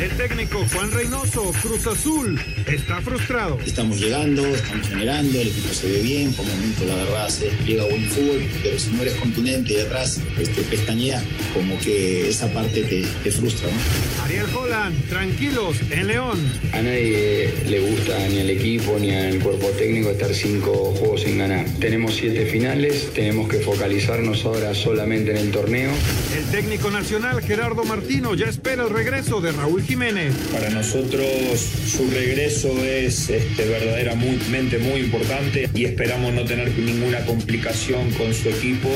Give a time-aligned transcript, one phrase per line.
[0.00, 3.58] El técnico Juan Reynoso, Cruz Azul, está frustrado.
[3.64, 7.84] Estamos llegando, estamos generando, el equipo se ve bien, por momento la verdad se despliega
[7.84, 11.22] buen fútbol, pero si no eres continente y atrás este, pestañea,
[11.54, 13.70] como que esa parte te, frustra.
[13.70, 14.24] ¿no?
[14.24, 16.38] Ariel Holland, tranquilos, en León.
[16.74, 21.38] A nadie le gusta, ni al equipo, ni al cuerpo técnico, estar cinco juegos sin
[21.38, 21.64] ganar.
[21.80, 25.90] Tenemos siete finales, tenemos que focalizarnos ahora solamente en el torneo.
[26.36, 30.34] El técnico nacional Gerardo Martino ya espera el regreso de Raúl Jiménez.
[30.52, 31.26] Para nosotros
[31.60, 38.48] su regreso es este, verdaderamente muy importante y esperamos no tener ninguna complicación con su
[38.48, 38.90] equipo.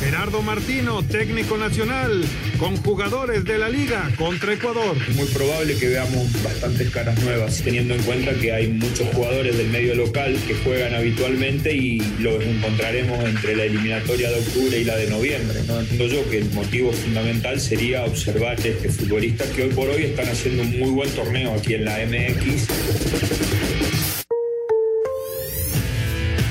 [0.00, 2.24] Gerardo Martino, técnico nacional,
[2.58, 4.96] con jugadores de la liga contra Ecuador.
[5.08, 9.56] Es muy probable que veamos bastantes caras nuevas, teniendo en cuenta que hay muchos jugadores
[9.56, 14.84] del medio local que juegan habitualmente y los encontraremos entre la eliminatoria de octubre y
[14.84, 15.60] la de noviembre.
[15.66, 15.80] ¿no?
[15.80, 20.28] Entiendo yo que el motivo fundamental sería observar este futbolistas que hoy por hoy están
[20.28, 22.66] haciendo un muy buen torneo aquí en la MX.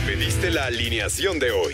[0.05, 1.73] Pediste la alineación de hoy.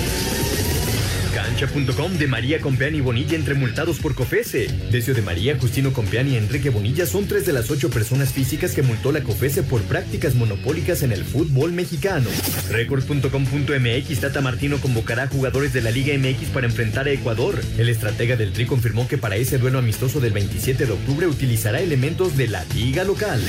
[1.61, 4.67] Cancha.com de María Compeán y Bonilla entre multados por COFESE.
[4.89, 8.73] Decio de María, Justino Compeán y Enrique Bonilla son tres de las ocho personas físicas
[8.73, 12.29] que multó la COFESE por prácticas monopólicas en el fútbol mexicano.
[12.71, 17.61] Record.com.mx Tata Martino convocará a jugadores de la Liga MX para enfrentar a Ecuador.
[17.77, 21.79] El estratega del Tri confirmó que para ese duelo amistoso del 27 de octubre utilizará
[21.79, 23.39] elementos de la liga local.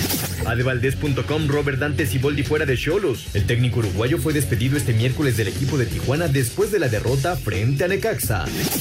[0.45, 3.28] Adevaldez.com Robert Dante Siboldi fuera de Cholos.
[3.33, 7.37] El técnico uruguayo fue despedido este miércoles del equipo de Tijuana después de la derrota
[7.37, 8.02] frente a Necaxa.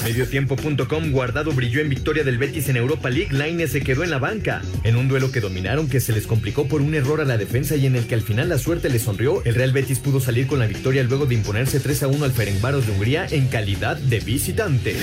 [0.04, 3.32] Mediotiempo.com Guardado brilló en victoria del Betis en Europa League.
[3.32, 4.64] Laine se quedó en la banca.
[4.84, 7.76] En un duelo que dominaron que se les complicó por un error a la defensa
[7.76, 10.48] y en el que al final la suerte le sonrió, el Real Betis pudo salir
[10.48, 13.96] con la victoria luego de imponerse 3 a 1 al Ferencváros de Hungría en calidad
[13.98, 14.96] de visitante.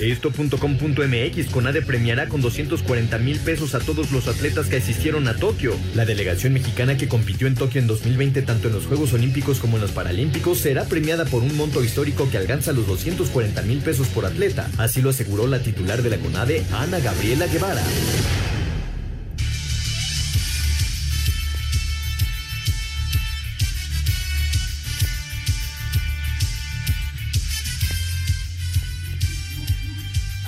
[0.00, 5.74] Esto.com.mx Conade premiará con 240 mil pesos a todos los atletas que asistieron a Tokio.
[5.94, 9.78] La delegación mexicana que compitió en Tokio en 2020 tanto en los Juegos Olímpicos como
[9.78, 14.08] en los Paralímpicos será premiada por un monto histórico que alcanza los 240 mil pesos
[14.08, 14.70] por atleta.
[14.78, 17.82] Así lo aseguró la titular de la CONADE, Ana Gabriela Guevara.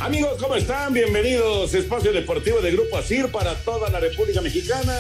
[0.05, 0.93] Amigos, ¿cómo están?
[0.93, 4.93] Bienvenidos a Espacio Deportivo de Grupo ASIR para toda la República Mexicana.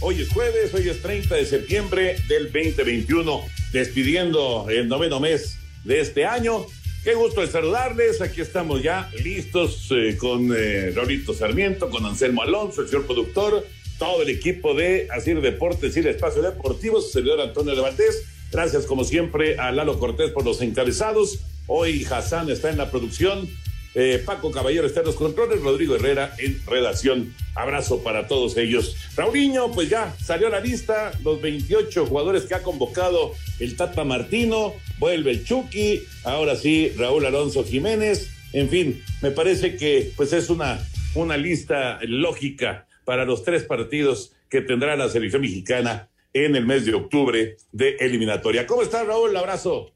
[0.00, 3.42] Hoy es jueves, hoy es 30 de septiembre del 2021,
[3.72, 6.66] despidiendo el noveno mes de este año.
[7.02, 8.20] Qué gusto de saludarles.
[8.20, 10.92] Aquí estamos ya listos eh, con eh,
[11.34, 13.66] Sarmiento, con Anselmo Alonso, el señor productor,
[13.98, 18.26] todo el equipo de Asir Deportes y el Espacio Deportivo, su servidor Antonio de Valdés.
[18.52, 21.38] Gracias, como siempre, a Lalo Cortés por los encabezados.
[21.66, 23.48] Hoy Hassan está en la producción.
[23.94, 27.34] Eh, Paco Caballero está en los controles, Rodrigo Herrera en redacción.
[27.54, 28.96] Abrazo para todos ellos.
[29.16, 34.74] Raulinho, pues ya salió la lista, los 28 jugadores que ha convocado el Tata Martino,
[34.98, 40.50] vuelve el Chucky, ahora sí Raúl Alonso Jiménez, en fin, me parece que pues es
[40.50, 40.80] una,
[41.14, 46.84] una lista lógica para los tres partidos que tendrá la selección mexicana en el mes
[46.84, 48.66] de octubre de eliminatoria.
[48.66, 49.36] ¿Cómo estás, Raúl?
[49.36, 49.92] abrazo.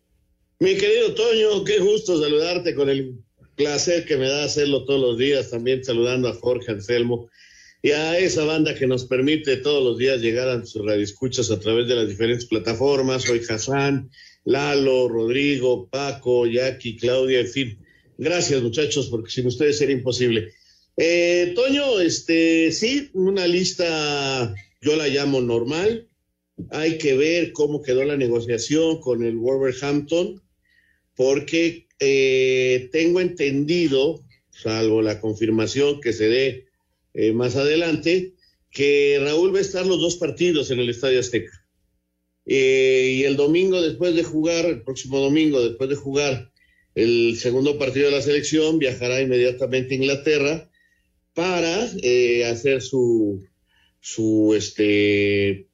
[0.60, 3.23] Mi querido Toño, qué gusto saludarte con el
[3.56, 7.28] placer que me da hacerlo todos los días, también saludando a Jorge Anselmo
[7.82, 11.60] y a esa banda que nos permite todos los días llegar a sus radioescuchas a
[11.60, 13.24] través de las diferentes plataformas.
[13.24, 14.10] Soy Hassan,
[14.44, 17.78] Lalo, Rodrigo, Paco, Jackie, Claudia, en fin.
[18.16, 20.52] Gracias, muchachos, porque sin ustedes sería imposible.
[20.96, 26.08] Eh, Toño, este, sí, una lista, yo la llamo normal.
[26.70, 30.40] Hay que ver cómo quedó la negociación con el Wolverhampton,
[31.16, 36.66] porque eh, tengo entendido, salvo la confirmación que se dé
[37.14, 38.34] eh, más adelante,
[38.70, 41.52] que Raúl va a estar los dos partidos en el Estadio Azteca.
[42.46, 46.50] Eh, y el domingo después de jugar, el próximo domingo después de jugar
[46.94, 50.70] el segundo partido de la selección, viajará inmediatamente a Inglaterra
[51.32, 53.44] para hacer su,
[54.00, 55.66] su, este,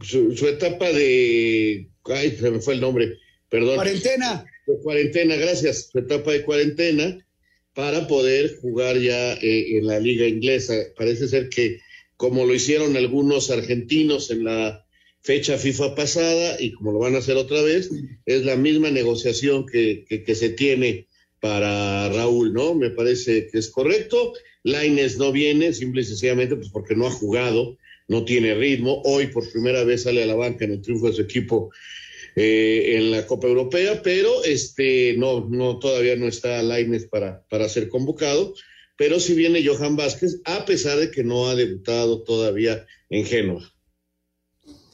[0.00, 3.18] su, su etapa de, ay, se me fue el nombre,
[3.48, 3.76] perdón.
[3.76, 4.44] Cuarentena.
[4.66, 7.18] De cuarentena, gracias, su etapa de cuarentena
[7.74, 10.74] para poder jugar ya eh, en la liga inglesa.
[10.96, 11.78] Parece ser que
[12.16, 14.84] como lo hicieron algunos argentinos en la
[15.20, 17.90] fecha FIFA pasada y como lo van a hacer otra vez,
[18.24, 21.08] es la misma negociación que, que, se tiene
[21.40, 22.74] para Raúl, ¿no?
[22.74, 24.32] Me parece que es correcto.
[24.62, 27.76] Laines no viene, simple y sencillamente pues porque no ha jugado,
[28.08, 29.02] no tiene ritmo.
[29.04, 31.70] Hoy por primera vez sale a la banca en el triunfo de su equipo
[32.38, 37.68] eh, en la Copa Europea, pero este no, no todavía no está Laines para, para
[37.68, 38.54] ser convocado.
[38.98, 43.72] Pero si viene Johan Vázquez, a pesar de que no ha debutado todavía en Génova.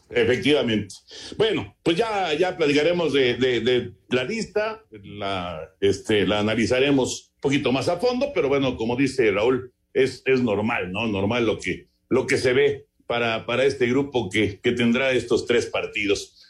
[0.09, 0.95] Efectivamente.
[1.37, 7.73] Bueno, pues ya, ya platicaremos de, de, la lista, la, este, la analizaremos un poquito
[7.73, 11.07] más a fondo, pero bueno, como dice Raúl, es, es normal, ¿no?
[11.07, 15.47] Normal lo que, lo que se ve para, para este grupo que, que tendrá estos
[15.47, 16.42] tres partidos.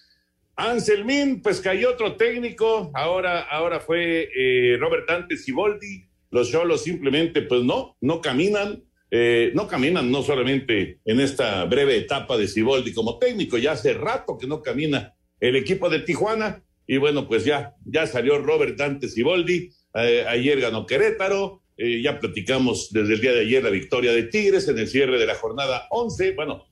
[0.63, 7.43] Anselmín, pues cayó otro técnico, ahora, ahora fue eh, Robert Dante Siboldi, los Cholos simplemente
[7.43, 12.95] pues no, no caminan, eh, no caminan no solamente en esta breve etapa de Siboldi
[12.95, 17.45] como técnico, ya hace rato que no camina el equipo de Tijuana, y bueno, pues
[17.45, 23.33] ya, ya salió Robert Dante Siboldi, eh, ayer ganó Querétaro, ya platicamos desde el día
[23.33, 26.65] de ayer la victoria de Tigres en el cierre de la jornada 11, bueno,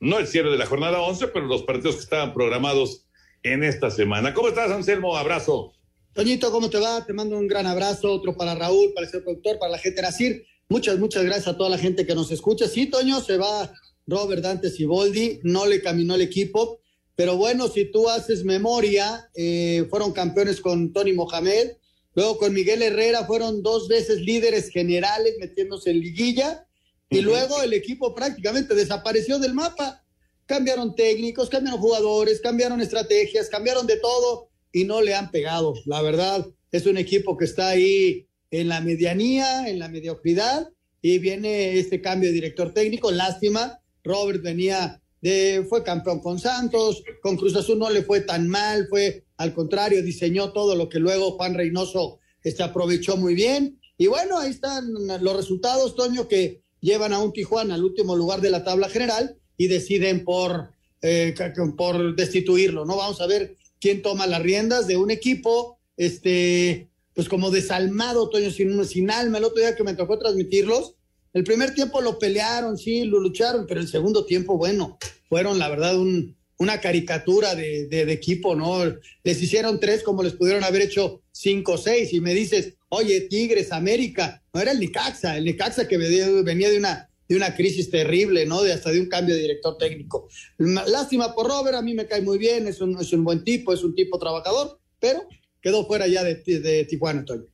[0.00, 3.03] no el cierre de la jornada 11, pero los partidos que estaban programados
[3.44, 4.34] en esta semana.
[4.34, 5.16] ¿Cómo estás, Anselmo?
[5.16, 5.72] Abrazo.
[6.14, 7.04] Toñito, ¿cómo te va?
[7.04, 9.96] Te mando un gran abrazo, otro para Raúl, para el señor productor, para la gente
[9.96, 10.46] de Nacir.
[10.68, 12.66] Muchas, muchas gracias a toda la gente que nos escucha.
[12.66, 13.70] Sí, Toño, se va
[14.06, 16.80] Robert Dante Siboldi, no le caminó el equipo,
[17.14, 21.72] pero bueno, si tú haces memoria, eh, fueron campeones con Tony Mohamed,
[22.14, 26.66] luego con Miguel Herrera fueron dos veces líderes generales metiéndose en liguilla,
[27.10, 30.03] y luego el equipo prácticamente desapareció del mapa.
[30.46, 35.74] Cambiaron técnicos, cambiaron jugadores, cambiaron estrategias, cambiaron de todo y no le han pegado.
[35.86, 40.68] La verdad, es un equipo que está ahí en la medianía, en la mediocridad,
[41.00, 43.10] y viene este cambio de director técnico.
[43.10, 48.48] Lástima, Robert venía de, fue campeón con Santos, con Cruz Azul no le fue tan
[48.48, 53.80] mal, fue al contrario, diseñó todo lo que luego Juan Reynoso este, aprovechó muy bien.
[53.96, 58.40] Y bueno, ahí están los resultados, Toño, que llevan a un Tijuana al último lugar
[58.40, 60.70] de la tabla general y deciden por,
[61.02, 61.34] eh,
[61.76, 62.96] por destituirlo, ¿no?
[62.96, 68.50] Vamos a ver quién toma las riendas de un equipo, este, pues como desalmado, Toño,
[68.50, 69.38] sin, sin alma.
[69.38, 70.94] El otro día que me tocó transmitirlos,
[71.32, 74.98] el primer tiempo lo pelearon, sí, lo lucharon, pero el segundo tiempo, bueno,
[75.28, 78.84] fueron la verdad un, una caricatura de, de, equipo, ¿no?
[79.22, 83.22] Les hicieron tres como les pudieron haber hecho cinco o seis y me dices, oye,
[83.22, 87.90] Tigres, América, no era el Nicaxa, el Nicaxa que venía de una de una crisis
[87.90, 88.62] terrible, ¿no?
[88.62, 90.28] De hasta de un cambio de director técnico.
[90.58, 93.72] Lástima por Robert, a mí me cae muy bien, es un, es un buen tipo,
[93.72, 95.26] es un tipo trabajador, pero
[95.60, 97.46] quedó fuera ya de, de Tijuana, Antonio.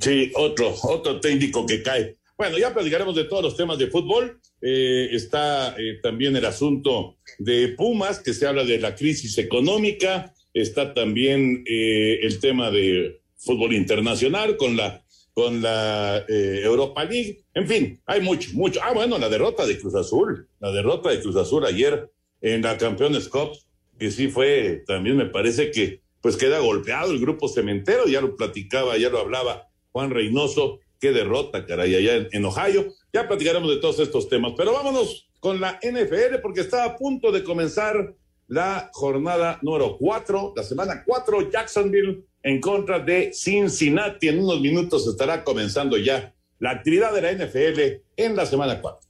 [0.00, 2.16] Sí, otro, otro técnico que cae.
[2.36, 4.40] Bueno, ya platicaremos de todos los temas de fútbol.
[4.62, 10.32] Eh, está eh, también el asunto de Pumas, que se habla de la crisis económica.
[10.54, 15.04] Está también eh, el tema de fútbol internacional con la
[15.38, 17.44] con la eh, Europa League.
[17.54, 18.80] En fin, hay mucho, mucho.
[18.82, 22.76] Ah, bueno, la derrota de Cruz Azul, la derrota de Cruz Azul ayer en la
[22.76, 23.52] Campeones Cup,
[24.00, 28.34] que sí fue, también me parece que pues queda golpeado el grupo cementero, ya lo
[28.34, 32.88] platicaba, ya lo hablaba Juan Reynoso, qué derrota, caray, allá en, en Ohio.
[33.12, 37.30] Ya platicaremos de todos estos temas, pero vámonos con la NFL porque está a punto
[37.30, 38.12] de comenzar
[38.48, 44.28] la jornada número cuatro, la semana cuatro, Jacksonville en contra de Cincinnati.
[44.28, 49.07] En unos minutos estará comenzando ya la actividad de la NFL en la semana 4.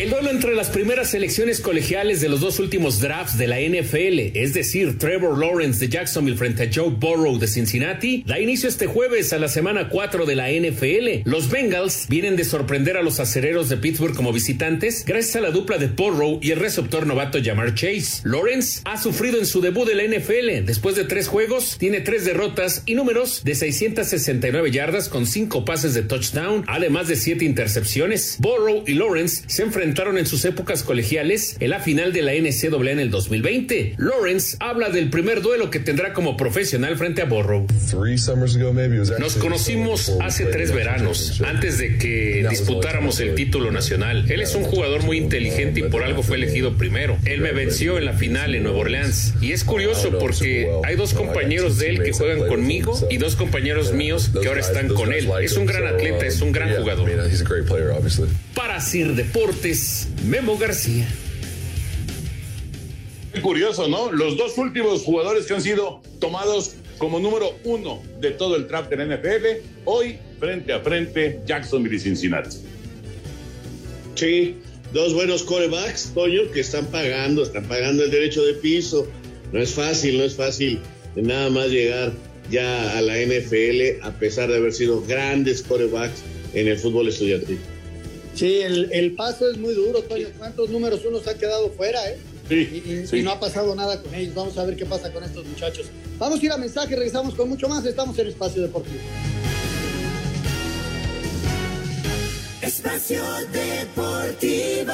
[0.00, 4.34] El duelo entre las primeras selecciones colegiales de los dos últimos drafts de la NFL,
[4.34, 8.86] es decir, Trevor Lawrence de Jacksonville frente a Joe Burrow de Cincinnati, da inicio este
[8.86, 11.28] jueves a la semana 4 de la NFL.
[11.28, 15.50] Los Bengals vienen de sorprender a los acereros de Pittsburgh como visitantes gracias a la
[15.50, 18.22] dupla de Burrow y el receptor novato Jamar Chase.
[18.24, 20.64] Lawrence ha sufrido en su debut de la NFL.
[20.64, 25.92] Después de tres juegos, tiene tres derrotas y números de 669 yardas con cinco pases
[25.92, 28.38] de touchdown, además de siete intercepciones.
[28.38, 32.32] Burrow y Lawrence se enfrentan enfrentaron en sus épocas colegiales en la final de la
[32.32, 33.94] NCAA en el 2020.
[33.98, 37.66] Lawrence habla del primer duelo que tendrá como profesional frente a Borrow.
[39.18, 44.30] Nos conocimos hace tres veranos, antes de que disputáramos el título nacional.
[44.30, 47.18] Él es un jugador muy inteligente y por algo fue elegido primero.
[47.24, 49.34] Él me venció en la final en Nueva Orleans.
[49.40, 53.92] Y es curioso porque hay dos compañeros de él que juegan conmigo y dos compañeros
[53.92, 55.28] míos que ahora están con él.
[55.42, 57.10] Es un gran atleta, es un gran jugador.
[58.54, 59.79] Para Sir Deportes,
[60.26, 61.08] Memo García.
[63.42, 64.12] curioso, ¿no?
[64.12, 68.90] Los dos últimos jugadores que han sido tomados como número uno de todo el draft
[68.90, 72.58] del NFL, hoy frente a frente Jacksonville y Cincinnati.
[74.16, 74.56] Sí,
[74.92, 79.06] dos buenos corebacks, Toño, que están pagando, están pagando el derecho de piso.
[79.52, 80.80] No es fácil, no es fácil
[81.16, 82.12] nada más llegar
[82.50, 86.22] ya a la NFL a pesar de haber sido grandes corebacks
[86.54, 87.58] en el fútbol estudiantil.
[88.40, 90.28] Sí, el, el paso es muy duro, Toño.
[90.38, 92.18] ¿Cuántos números uno se ha quedado fuera, eh?
[92.50, 94.34] y, no ha pasado nada con ellos.
[94.34, 95.90] Vamos a ver qué pasa con estos muchachos.
[96.18, 97.84] Vamos a ir a mensaje, regresamos con mucho más.
[97.84, 98.98] Estamos en Espacio Deportivo.
[102.62, 104.92] Espacio Deportivo.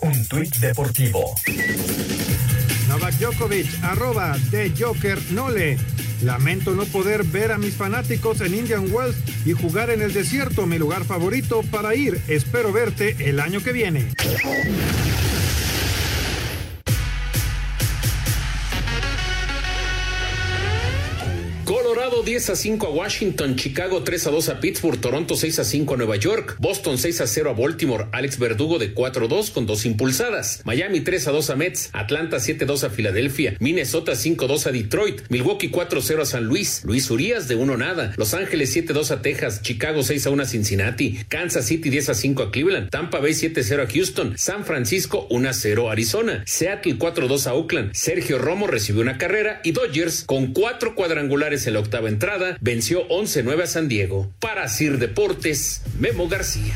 [0.00, 1.34] Un tuit deportivo.
[2.88, 5.76] Novak Djokovic, arroba de Joker Nole.
[6.22, 10.66] Lamento no poder ver a mis fanáticos en Indian Wells y jugar en el desierto,
[10.66, 12.20] mi lugar favorito para ir.
[12.28, 14.08] Espero verte el año que viene.
[21.98, 25.64] Colorado 10 a 5 a Washington, Chicago 3 a 2 a Pittsburgh, Toronto 6 a
[25.64, 29.28] 5 a Nueva York, Boston 6 a 0 a Baltimore, Alex Verdugo de 4 a
[29.28, 32.90] 2 con dos impulsadas, Miami 3 a 2 a Mets, Atlanta 7 a 2 a
[32.90, 37.10] Filadelfia, Minnesota 5 a 2 a Detroit, Milwaukee 4 a 0 a San Luis, Luis
[37.10, 40.42] Urias de 1 nada, Los Ángeles 7 a 2 a Texas, Chicago 6 a 1
[40.44, 43.92] a Cincinnati, Kansas City 10 a 5 a Cleveland, Tampa Bay 7 a 0 a
[43.92, 48.38] Houston, San Francisco 1 a 0 a Arizona, Seattle 4 a 2 a Oakland, Sergio
[48.38, 53.62] Romo recibió una carrera y Dodgers con cuatro cuadrangulares en la octava entrada venció 11-9
[53.62, 54.30] a San Diego.
[54.40, 56.74] Para Sir Deportes, Memo García.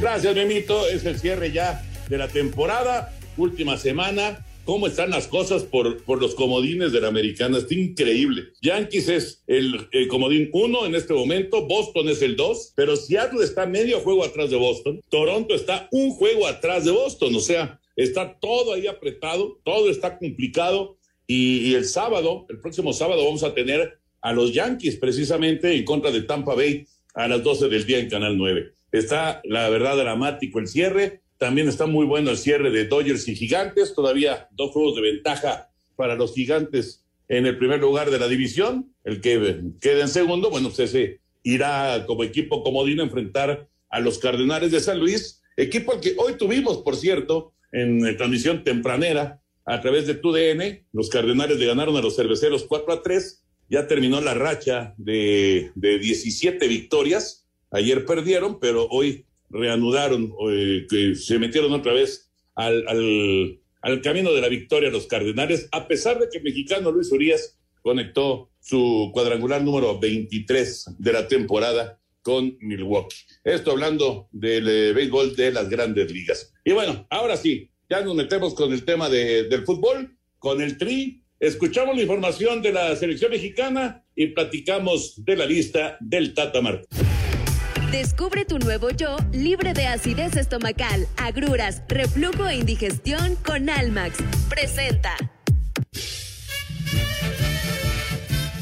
[0.00, 0.86] Gracias, Memito.
[0.86, 3.12] Es el cierre ya de la temporada.
[3.36, 4.44] Última semana.
[4.64, 7.58] ¿Cómo están las cosas por, por los comodines de la americana?
[7.58, 8.52] Está increíble.
[8.60, 13.42] Yankees es el, el comodín 1 en este momento, Boston es el 2, pero Seattle
[13.42, 17.80] está medio juego atrás de Boston, Toronto está un juego atrás de Boston, o sea,
[17.96, 20.97] está todo ahí apretado, todo está complicado
[21.30, 26.10] y, el sábado, el próximo sábado, vamos a tener a los Yankees precisamente en contra
[26.10, 28.72] de Tampa Bay a las 12 del día en Canal 9.
[28.92, 31.20] Está, la verdad, dramático el cierre.
[31.36, 33.94] También está muy bueno el cierre de Dodgers y Gigantes.
[33.94, 38.94] Todavía dos juegos de ventaja para los Gigantes en el primer lugar de la división.
[39.04, 44.00] El que quede en segundo, bueno, pues ese irá como equipo comodino a enfrentar a
[44.00, 45.42] los Cardenales de San Luis.
[45.58, 50.86] Equipo al que hoy tuvimos, por cierto, en transmisión tempranera a través de TUDN.
[50.92, 53.44] Los Cardenales le ganaron a los cerveceros 4 a 3.
[53.70, 57.46] Ya terminó la racha de, de 17 victorias.
[57.70, 63.60] Ayer perdieron, pero hoy reanudaron, eh, que se metieron otra vez al,
[64.02, 68.50] camino de la victoria los Cardenales, a pesar de que el mexicano Luis Urias conectó
[68.60, 73.16] su cuadrangular número 23 de la temporada con Milwaukee.
[73.44, 76.52] Esto hablando del eh, béisbol de las grandes ligas.
[76.64, 80.76] Y bueno, ahora sí, ya nos metemos con el tema de, del fútbol, con el
[80.76, 81.22] tri.
[81.40, 86.60] Escuchamos la información de la selección mexicana y platicamos de la lista del Tata.
[87.92, 94.18] Descubre tu nuevo yo libre de acidez estomacal, agruras, reflujo e indigestión con Almax.
[94.48, 95.16] Presenta.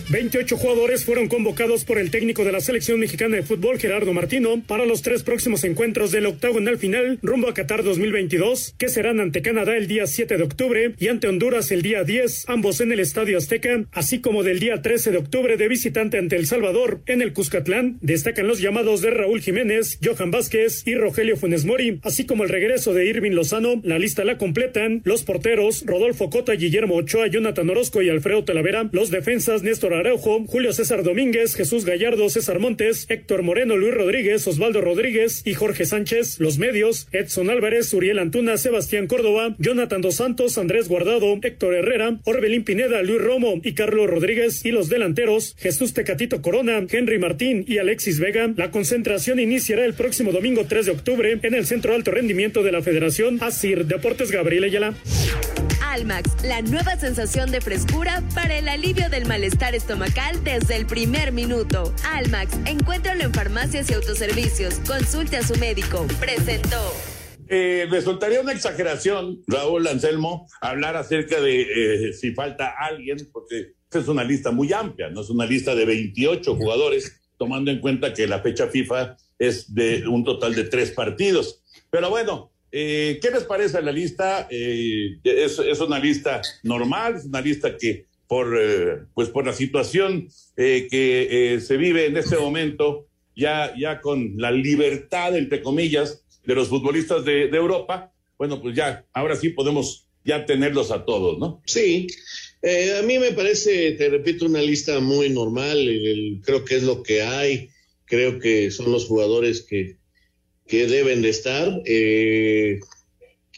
[0.08, 4.62] 28 jugadores fueron convocados por el técnico de la selección mexicana de fútbol, Gerardo Martino,
[4.64, 9.42] para los tres próximos encuentros del octagonal final rumbo a Qatar 2022, que serán ante
[9.42, 13.00] Canadá el día 7 de octubre y ante Honduras el día 10, ambos en el
[13.00, 17.20] Estadio Azteca, así como del día 13 de octubre de visitante ante El Salvador en
[17.20, 17.98] el Cuscatlán.
[18.00, 22.50] Destacan los llamados de Raúl Jiménez, Johan Vázquez y Rogelio Funes Mori, así como el
[22.50, 23.80] regreso de Irving Lozano.
[23.82, 28.88] La lista la completan los porteros Rodolfo Cota, Guillermo Ochoa, Jonathan Orozco y Alfredo Talavera,
[28.92, 34.46] los defensas Néstor Araujo, Julio César Domínguez, Jesús Gallardo, César Montes, Héctor Moreno, Luis Rodríguez,
[34.46, 40.16] Osvaldo Rodríguez y Jorge Sánchez, los medios, Edson Álvarez, Uriel Antuna, Sebastián Córdoba, Jonathan Dos
[40.16, 45.56] Santos, Andrés Guardado, Héctor Herrera, Orbelín Pineda, Luis Romo y Carlos Rodríguez y los delanteros,
[45.58, 48.52] Jesús Tecatito Corona, Henry Martín y Alexis Vega.
[48.56, 52.72] La concentración iniciará el próximo domingo 3 de octubre en el Centro Alto Rendimiento de
[52.72, 54.94] la Federación Asir Deportes Gabriel Ayala.
[55.96, 61.32] Almax, la nueva sensación de frescura para el alivio del malestar estomacal desde el primer
[61.32, 61.94] minuto.
[62.04, 64.74] Almax, encuéntralo en farmacias y autoservicios.
[64.86, 66.06] Consulte a su médico.
[66.20, 66.92] Presentó.
[67.48, 71.62] Eh, resultaría una exageración, Raúl Anselmo, hablar acerca de
[72.08, 75.86] eh, si falta alguien, porque es una lista muy amplia, no es una lista de
[75.86, 80.90] 28 jugadores, tomando en cuenta que la fecha FIFA es de un total de tres
[80.90, 81.62] partidos.
[81.88, 84.46] Pero bueno, eh, ¿Qué les parece la lista?
[84.50, 90.28] Eh, es, una lista normal, es una lista que por, eh, pues por la situación
[90.58, 96.54] eh, que se vive en este momento, ya, ya con la libertad, entre comillas, de
[96.54, 101.62] los futbolistas de, Europa, bueno, pues ya, ahora sí podemos ya tenerlos a todos, ¿no?
[101.64, 102.08] Sí,
[102.62, 105.78] a mí me parece, te repito, una lista muy normal,
[106.44, 107.70] creo que es lo que hay,
[108.04, 109.96] creo que son los jugadores que,
[110.66, 111.82] que deben de estar.
[111.84, 112.80] eh,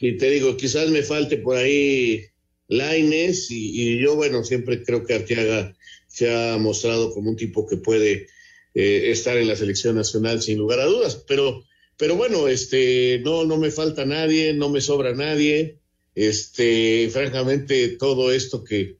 [0.01, 2.25] y te digo, quizás me falte por ahí
[2.69, 5.75] Laines y, yo, bueno, siempre creo que Arteaga
[6.07, 8.27] se ha mostrado como un tipo que puede
[8.75, 11.65] eh, estar en la selección nacional sin lugar a dudas, pero,
[11.97, 15.79] pero bueno, este, no, no me falta nadie, no me sobra nadie,
[16.15, 18.97] este, francamente, todo esto que,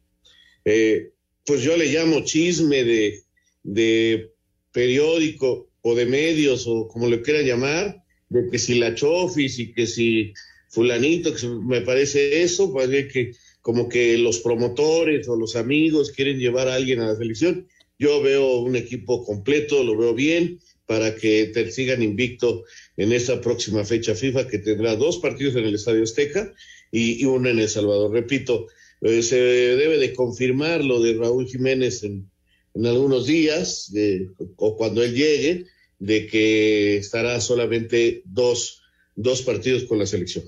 [0.65, 1.11] eh,
[1.45, 3.23] pues yo le llamo chisme de,
[3.63, 4.31] de
[4.71, 9.73] periódico o de medios o como le quieran llamar, de que si la chofis y
[9.73, 10.33] que si
[10.69, 13.31] fulanito, que me parece eso, parece que
[13.61, 17.67] como que los promotores o los amigos quieren llevar a alguien a la selección.
[17.97, 22.63] Yo veo un equipo completo, lo veo bien para que te sigan invicto
[22.97, 26.53] en esta próxima fecha FIFA que tendrá dos partidos en el Estadio Azteca
[26.91, 28.11] y, y uno en El Salvador.
[28.11, 28.67] Repito,
[29.01, 32.29] eh, se debe de confirmar lo de Raúl Jiménez en,
[32.79, 35.65] en algunos días de- o cuando él llegue,
[35.99, 38.81] de que estará solamente dos,
[39.15, 40.45] dos partidos con la selección.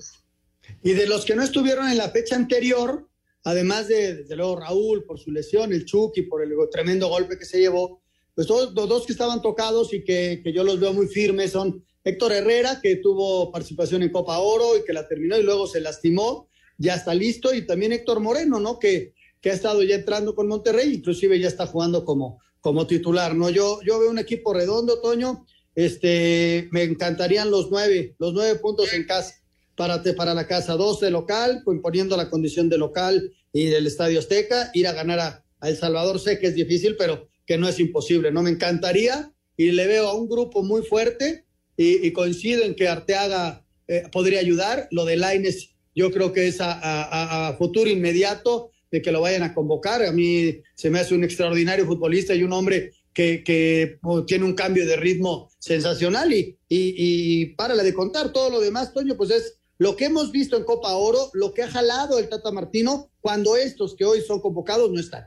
[0.82, 3.06] Y de los que no estuvieron en la fecha anterior,
[3.44, 7.44] además de, desde luego, Raúl por su lesión, el Chucky por el tremendo golpe que
[7.44, 8.00] se llevó,
[8.34, 11.50] pues todos los dos que estaban tocados y que, que yo los veo muy firmes
[11.52, 15.66] son Héctor Herrera, que tuvo participación en Copa Oro y que la terminó y luego
[15.66, 16.48] se lastimó,
[16.78, 18.78] ya está listo, y también Héctor Moreno, ¿no?
[18.78, 19.12] Que,
[19.42, 23.50] que ha estado ya entrando con Monterrey, inclusive ya está jugando como, como titular, ¿no?
[23.50, 25.44] Yo, yo veo un equipo redondo, Toño,
[25.74, 29.34] este, me encantarían los nueve, los nueve puntos en casa
[29.74, 34.18] para, para la casa, dos de local, imponiendo la condición de local y del Estadio
[34.20, 37.78] Azteca, ir a ganar a, El Salvador, sé que es difícil, pero que no es
[37.80, 38.42] imposible, ¿no?
[38.42, 41.44] Me encantaría y le veo a un grupo muy fuerte
[41.76, 46.46] y, y coincido en que Arteaga eh, podría ayudar, lo de Laines yo creo que
[46.48, 50.90] es a, a- a futuro inmediato de que lo vayan a convocar, a mí se
[50.90, 55.50] me hace un extraordinario futbolista y un hombre que, que, tiene un cambio de ritmo
[55.58, 60.04] sensacional y, y, y párale de contar todo lo demás, Toño, pues es lo que
[60.04, 64.04] hemos visto en Copa Oro, lo que ha jalado el Tata Martino cuando estos que
[64.04, 65.26] hoy son convocados no están.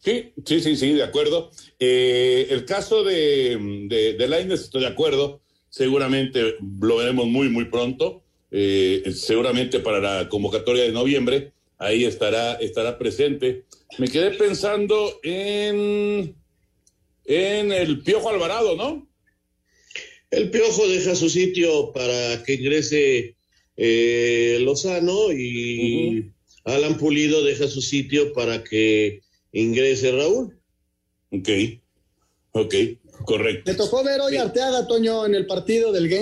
[0.00, 1.50] Sí, sí, sí, sí, de acuerdo.
[1.78, 5.40] Eh, el caso de, de, de Lainez, estoy de acuerdo.
[5.70, 8.22] Seguramente lo veremos muy, muy pronto.
[8.50, 13.64] Eh, seguramente para la convocatoria de noviembre, ahí estará, estará presente.
[13.98, 16.36] Me quedé pensando en,
[17.24, 19.08] en el Piojo Alvarado, ¿no?
[20.30, 23.36] El Piojo deja su sitio para que ingrese
[23.76, 26.32] eh, Lozano y
[26.64, 30.60] Alan Pulido deja su sitio para que ingrese Raúl.
[31.30, 31.48] Ok,
[32.52, 32.74] ok,
[33.24, 33.70] correcto.
[33.70, 36.12] Me tocó ver hoy Arteaga, Toño, en el partido del.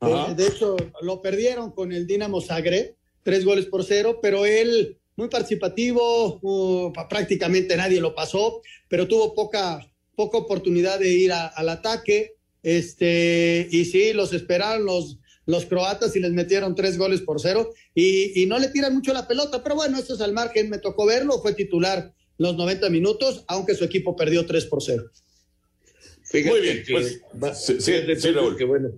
[0.00, 0.30] Ajá.
[0.30, 2.96] Eh, de hecho, lo perdieron con el Dinamo Zagreb,
[3.28, 9.34] tres goles por cero, pero él muy participativo, uh, prácticamente nadie lo pasó, pero tuvo
[9.34, 9.86] poca,
[10.16, 12.36] poca oportunidad de ir a- al ataque.
[12.62, 17.70] Este, y sí, los esperaron los, los croatas y les metieron tres goles por cero
[17.94, 20.78] y, y no le tiran mucho la pelota, pero bueno, eso es al margen, me
[20.78, 25.04] tocó verlo, fue titular los 90 minutos, aunque su equipo perdió tres por cero.
[26.24, 28.88] Fíjate Muy bien, que, pues, va- sí, sí, sí, que bueno,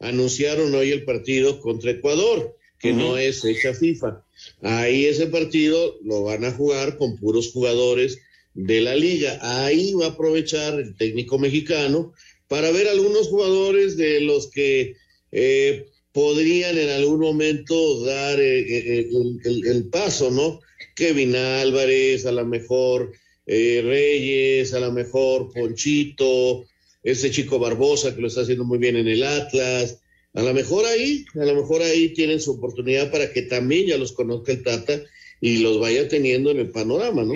[0.00, 4.24] anunciaron hoy el partido contra Ecuador, que no es fecha FIFA.
[4.62, 8.18] Ahí ese partido lo van a jugar con puros jugadores
[8.54, 9.38] de la liga.
[9.64, 12.12] Ahí va a aprovechar el técnico mexicano
[12.46, 14.94] para ver algunos jugadores de los que
[15.32, 20.60] eh, podrían en algún momento dar eh, eh, el, el- el paso, ¿no?
[20.94, 23.12] Kevin Álvarez, a lo mejor
[23.46, 26.64] eh, Reyes, a lo mejor Ponchito,
[27.02, 30.00] ese chico Barbosa que lo está haciendo muy bien en el Atlas.
[30.34, 33.96] A lo mejor ahí, a lo mejor ahí tienen su oportunidad para que también ya
[33.96, 35.00] los conozca el Tata
[35.40, 37.32] y los vaya teniendo en el panorama, ¿no?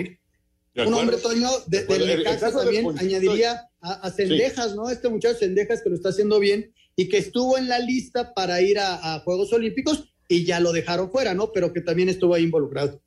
[0.75, 4.89] Un hombre, Toño, de, De del El- el también añadiría a, a Cendejas, ¿no?
[4.89, 8.61] Este muchacho Cendejas que lo está haciendo bien y que estuvo en la lista para
[8.61, 11.51] ir a, a Juegos Olímpicos y ya lo dejaron fuera, ¿no?
[11.51, 13.01] Pero que también estuvo ahí involucrado.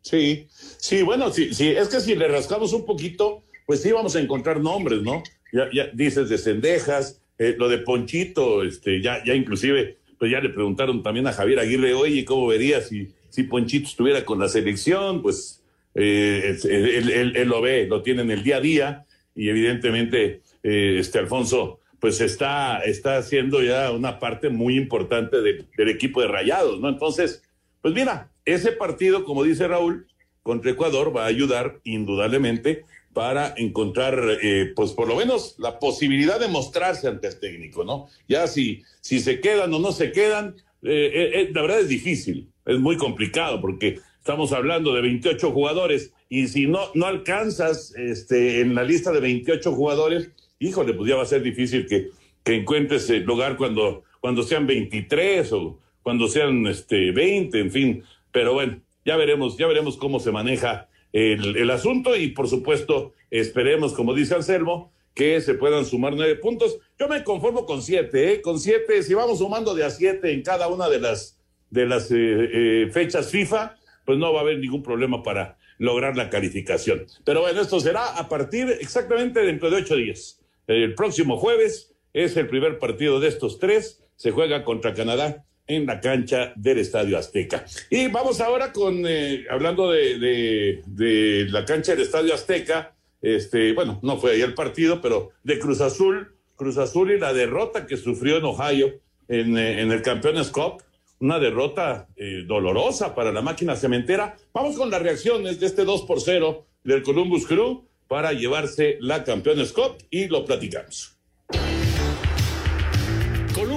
[0.00, 4.16] Sí, sí, bueno, sí, sí, es que si le rascamos un poquito, pues sí vamos
[4.16, 5.22] a encontrar nombres, ¿no?
[5.52, 10.40] Ya, ya dices de Cendejas, eh, lo de Ponchito, este, ya, ya inclusive, pues ya
[10.40, 14.48] le preguntaron también a Javier Aguirre, oye, ¿cómo vería si, si Ponchito estuviera con la
[14.48, 15.22] selección?
[15.22, 15.62] Pues
[15.94, 21.18] eh, él, lo ve, lo tiene en el día a día, y evidentemente, eh, este
[21.18, 26.80] Alfonso, pues está, está haciendo ya una parte muy importante de- del equipo de Rayados,
[26.80, 26.88] ¿no?
[26.88, 27.42] Entonces,
[27.80, 30.06] pues mira, ese partido, como dice Raúl,
[30.42, 36.40] contra Ecuador va a ayudar indudablemente para encontrar, eh, pues por lo menos la posibilidad
[36.40, 38.08] de mostrarse ante el técnico, ¿no?
[38.28, 42.48] Ya si, si se quedan o no se quedan, eh, eh, la verdad es difícil,
[42.64, 48.60] es muy complicado porque estamos hablando de 28 jugadores y si no, no alcanzas este,
[48.60, 52.10] en la lista de 28 jugadores, híjole, pues ya va a ser difícil que,
[52.42, 58.04] que encuentres el lugar cuando, cuando sean 23 o cuando sean este, 20, en fin,
[58.30, 63.92] pero bueno, ya veremos, ya veremos cómo se maneja el, asunto y por supuesto esperemos,
[63.92, 66.78] como dice Anselmo, que se puedan sumar nueve puntos.
[66.98, 68.42] Yo me conformo con siete, ¿eh?
[68.42, 71.38] con siete, si vamos sumando de a siete en cada una de las,
[71.70, 76.16] de las eh, eh, fechas FIFA, pues no va a haber ningún problema para lograr
[76.16, 77.06] la calificación.
[77.24, 80.40] Pero bueno, esto será a partir exactamente dentro de ocho días.
[80.66, 85.86] El próximo jueves es el primer partido de estos tres, se juega contra Canadá en
[85.86, 87.64] la cancha del Estadio Azteca.
[87.90, 94.00] Y vamos ahora con, eh, hablando de, de, la cancha del Estadio Azteca, este, bueno,
[94.02, 97.96] no fue ahí el partido, pero de Cruz Azul, Cruz Azul y la derrota que
[97.96, 100.82] sufrió en Ohio en, eh, el Campeones Cup,
[101.20, 104.36] una derrota eh, dolorosa para la máquina cementera.
[104.52, 109.22] Vamos con las reacciones de este 2 por 0 del Columbus Crew para llevarse la
[109.22, 111.16] Campeones Cup y lo platicamos.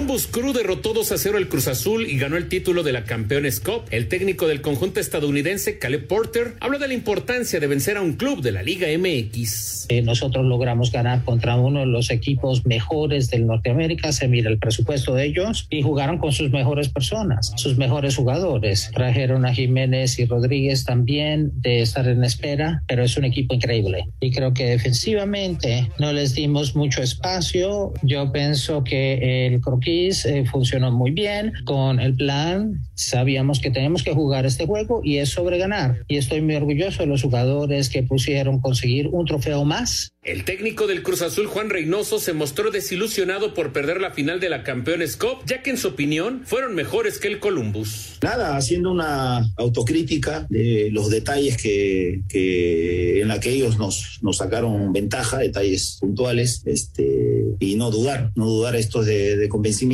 [0.05, 3.05] Columbus Crew derrotó 2 a 0 al Cruz Azul y ganó el título de la
[3.05, 3.85] Campeones Cup.
[3.89, 8.13] El técnico del conjunto estadounidense, Caleb Porter, habló de la importancia de vencer a un
[8.13, 9.87] club de la Liga MX.
[9.89, 14.59] Eh, nosotros logramos ganar contra uno de los equipos mejores del Norteamérica, se mira el
[14.59, 18.91] presupuesto de ellos, y jugaron con sus mejores personas, sus mejores jugadores.
[18.93, 24.07] Trajeron a Jiménez y Rodríguez también de estar en espera, pero es un equipo increíble.
[24.19, 27.91] Y creo que defensivamente no les dimos mucho espacio.
[28.03, 29.94] Yo pienso que el croquis
[30.25, 32.81] eh, funcionó muy bien con el plan.
[32.95, 36.03] Sabíamos que tenemos que jugar este juego y es sobre ganar.
[36.07, 40.11] Y estoy muy orgulloso de los jugadores que pusieron conseguir un trofeo más.
[40.25, 44.49] El técnico del Cruz Azul, Juan Reynoso, se mostró desilusionado por perder la final de
[44.49, 48.17] la Campeones Cup, ya que en su opinión fueron mejores que el Columbus.
[48.23, 54.37] Nada, haciendo una autocrítica de los detalles que, que en la que ellos nos, nos
[54.37, 59.84] sacaron ventaja, detalles puntuales, este, y no dudar, no dudar esto de, de convencimiento.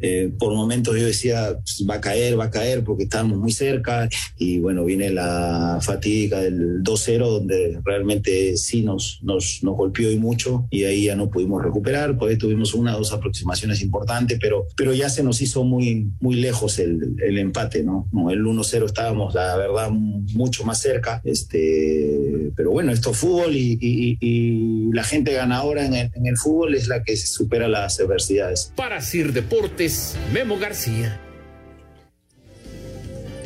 [0.00, 3.52] Eh, por momentos yo decía, pues, va a caer, va a caer, porque estábamos muy
[3.52, 10.10] cerca, y bueno, viene la fatídica del 2-0, donde realmente sí nos, nos, nos golpeó
[10.10, 14.38] y mucho y ahí ya no pudimos recuperar, pues tuvimos una o dos aproximaciones importantes,
[14.40, 18.08] pero, pero ya se nos hizo muy, muy lejos el, el empate, ¿no?
[18.12, 23.56] no el 1-0 estábamos, la verdad, mucho más cerca, este, pero bueno, esto es fútbol
[23.56, 27.68] y, y, y la gente ganadora en el, en el fútbol es la que supera
[27.68, 28.72] las adversidades.
[28.76, 31.16] Para Sir Deportes, Memo García.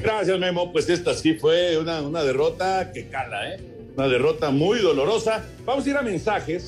[0.03, 0.73] Gracias, Memo.
[0.73, 3.61] Pues esta sí fue una, una derrota que cala, ¿eh?
[3.95, 5.45] Una derrota muy dolorosa.
[5.67, 6.67] Vamos a ir a mensajes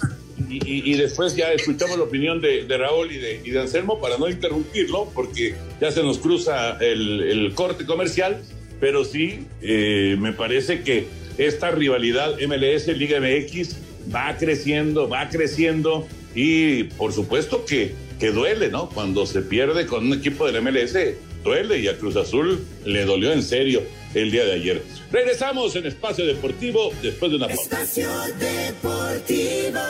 [0.51, 4.29] y, después ya escuchamos la opinión de, Raúl y de, y de, Anselmo para no
[4.29, 8.43] interrumpirlo, porque ya se nos cruza el, el corte comercial.
[8.79, 11.07] Pero sí, eh, me parece que
[11.39, 13.77] esta rivalidad MLS, Liga MX,
[14.15, 16.07] va creciendo, va creciendo.
[16.35, 18.89] Y por supuesto que, que duele, ¿no?
[18.89, 20.97] Cuando se pierde con un equipo del MLS,
[21.43, 23.83] duele y a Cruz Azul le dolió en serio
[24.15, 24.83] el día de ayer.
[25.13, 27.63] Regresamos en Espacio Deportivo después de una pausa.
[27.63, 29.81] Espacio Deportivo.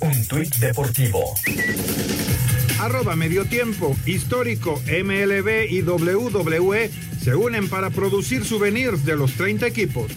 [0.00, 1.34] Un tuit deportivo.
[2.80, 6.90] Arroba medio tiempo, histórico, MLB y WWE
[7.22, 10.10] se unen para producir souvenirs de los 30 equipos.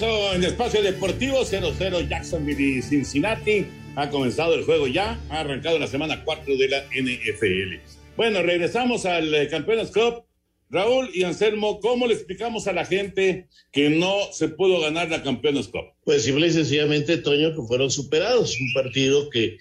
[0.00, 3.66] Regreso en Espacio Deportivo 0-0 Jacksonville y Cincinnati.
[3.96, 7.80] Ha comenzado el juego ya, ha arrancado la semana 4 de la NFL.
[8.16, 10.24] Bueno, regresamos al eh, Campeones Cup.
[10.70, 15.22] Raúl y Anselmo, ¿cómo le explicamos a la gente que no se pudo ganar la
[15.22, 15.86] Campeones Cup?
[16.04, 18.56] Pues simple y sencillamente, Toño, que fueron superados.
[18.60, 19.56] Un partido que,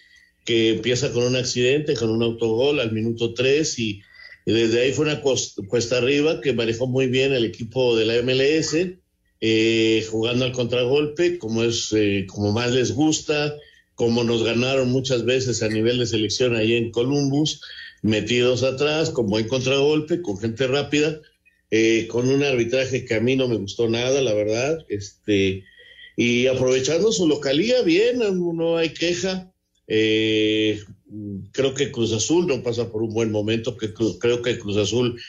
[0.46, 4.02] que empieza con un accidente, con un autogol al minuto 3 y,
[4.46, 8.22] y desde ahí fue una cuesta arriba que manejó muy bien el equipo de la
[8.22, 9.00] MLS
[9.40, 13.56] eh, jugando al contragolpe, como es, eh, como más les gusta,
[13.96, 17.62] como nos ganaron muchas veces a nivel de selección ahí en Columbus,
[18.02, 21.20] metidos atrás, con buen contragolpe, con gente rápida,
[21.70, 25.64] eh, con un arbitraje que a mí no me gustó nada, la verdad, este,
[26.16, 29.52] y aprovechando su localía, bien, no hay queja.
[29.88, 30.82] Eh,
[31.52, 35.20] creo que Cruz Azul no pasa por un buen momento, que creo que Cruz Azul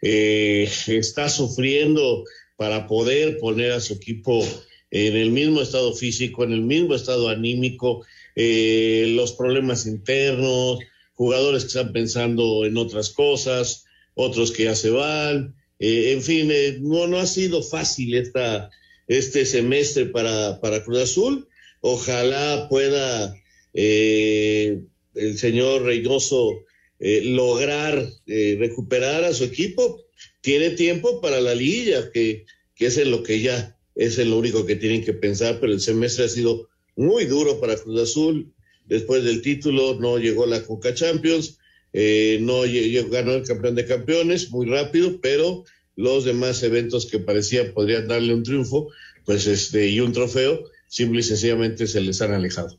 [0.00, 2.24] está sufriendo
[2.62, 4.46] para poder poner a su equipo
[4.92, 10.78] en el mismo estado físico, en el mismo estado anímico, eh, los problemas internos,
[11.14, 15.56] jugadores que están pensando en otras cosas, otros que ya se van.
[15.80, 18.70] Eh, en fin, eh, no, no ha sido fácil esta,
[19.08, 21.48] este semestre para, para Cruz Azul.
[21.80, 23.34] Ojalá pueda
[23.74, 24.84] eh,
[25.16, 26.60] el señor Reynoso
[27.00, 30.01] lograr recuperar a su equipo.
[30.42, 34.38] Tiene tiempo para la liguilla, que, que es en lo que ya es en lo
[34.38, 38.52] único que tienen que pensar, pero el semestre ha sido muy duro para Cruz Azul.
[38.86, 41.58] Después del título no llegó la Coca Champions,
[41.92, 45.64] eh, no llegó, ganó el campeón de campeones muy rápido, pero
[45.96, 48.88] los demás eventos que parecían podrían darle un triunfo,
[49.24, 52.78] pues este, y un trofeo, simple y sencillamente se les han alejado.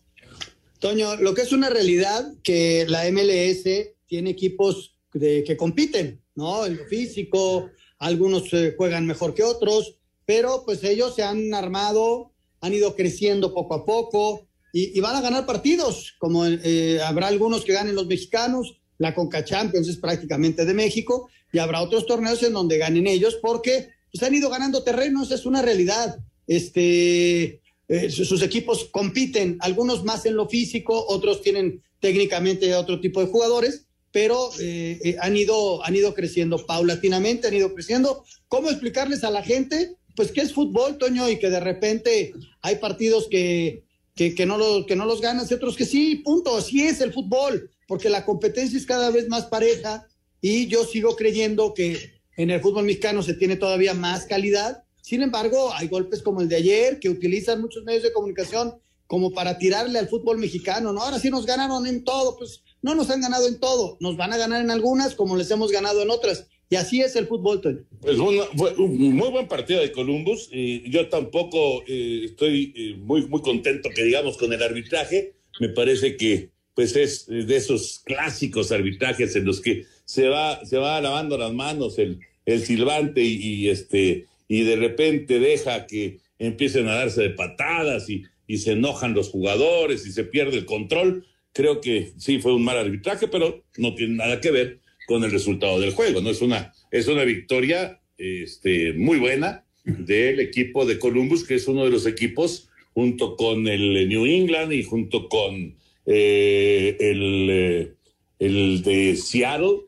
[0.80, 3.63] Toño, lo que es una realidad que la MLS
[4.08, 6.65] tiene equipos de, que compiten, ¿no?
[6.65, 9.95] En lo físico, algunos eh, juegan mejor que otros,
[10.26, 15.21] pero pues ellos se han armado, han ido creciendo poco a poco y, van a
[15.21, 20.65] ganar partidos, como eh, habrá algunos que ganen los mexicanos, la Conca Champions es prácticamente
[20.65, 24.84] de México y habrá otros torneos en donde ganen ellos porque pues, han ido ganando
[24.84, 26.17] terrenos, es una realidad.
[26.47, 33.21] Este, eh, sus equipos compiten, algunos más en lo físico, otros tienen técnicamente otro tipo
[33.21, 33.83] de jugadores,
[34.13, 38.23] pero eh, han, ido, han ido creciendo paulatinamente, han ido creciendo.
[38.47, 42.76] ¿Cómo explicarles a la gente pues que es fútbol, Toño, y que de repente hay
[42.78, 43.84] partidos que,
[44.15, 47.13] que, no, lo, que no los ganas y otros que sí, punto, así es el
[47.13, 50.08] fútbol, porque la competencia es cada vez más pareja
[50.41, 54.84] y yo sigo creyendo que en el fútbol mexicano se tiene todavía más calidad.
[55.02, 58.76] Sin embargo, hay golpes como el de ayer que utilizan muchos medios de comunicación
[59.08, 61.02] como para tirarle al fútbol mexicano, ¿no?
[61.02, 64.34] Ahora sí nos ganaron en todo, pues no nos han ganado en todo, nos van
[64.34, 66.48] a ganar en algunas como les hemos ganado en otras.
[66.69, 67.62] Y así es el fútbol,
[68.02, 68.17] Pues
[68.56, 70.50] fue un muy buen partido de Columbus.
[70.52, 75.34] Y yo tampoco eh, estoy eh, muy, muy contento que digamos con el arbitraje.
[75.60, 80.78] Me parece que pues es de esos clásicos arbitrajes en los que se va, se
[80.78, 86.88] va lavando las manos el, el silbante y, este y de repente deja que empiecen
[86.88, 91.26] a darse de patadas y, y se enojan los jugadores y se pierde el control.
[91.54, 95.32] Creo que sí fue un mal arbitraje, pero no tiene nada que ver con el
[95.32, 96.30] resultado del juego, ¿no?
[96.30, 101.84] Es una, es una victoria este, muy buena del equipo de Columbus, que es uno
[101.84, 107.92] de los equipos, junto con el New England y junto con eh, el, eh,
[108.39, 109.82] el de Seattle,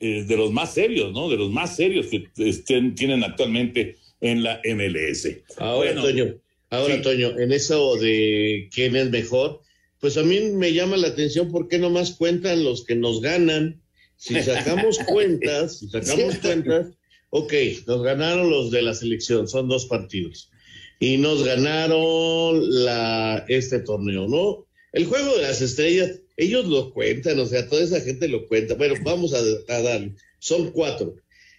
[0.00, 1.28] eh, de los más serios, ¿no?
[1.28, 5.28] De los más serios que estén, tienen actualmente en la MLS.
[5.58, 6.34] Ahora, Toño,
[6.70, 9.60] ahora, Toño, en eso de quién es mejor,
[10.00, 13.82] pues a mí me llama la atención por qué nomás cuentan los que nos ganan
[14.16, 16.88] si sacamos cuentas, si sacamos cuentas,
[17.30, 17.52] ok,
[17.86, 20.50] nos ganaron los de la selección, son dos partidos.
[20.98, 24.66] Y nos ganaron la, este torneo, ¿no?
[24.92, 28.74] El juego de las estrellas, ellos lo cuentan, o sea, toda esa gente lo cuenta.
[28.74, 29.42] Bueno, vamos a,
[29.82, 30.14] darle.
[30.38, 31.16] Son cuatro.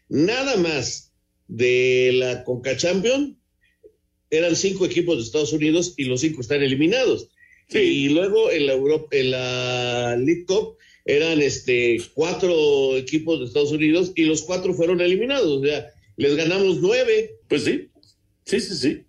[0.10, 1.13] Nada más
[1.47, 3.38] de la Conca Champion,
[4.32, 7.30] eran cinco equipos de Estados Unidos y los cinco están eliminados.
[7.69, 13.71] Y luego en la, Europa, en la League Cup eran este cuatro equipos de Estados
[13.71, 15.62] Unidos y los cuatro fueron eliminados.
[15.62, 17.36] O sea, les ganamos nueve.
[17.47, 17.89] Pues sí,
[18.45, 19.03] sí, sí, sí.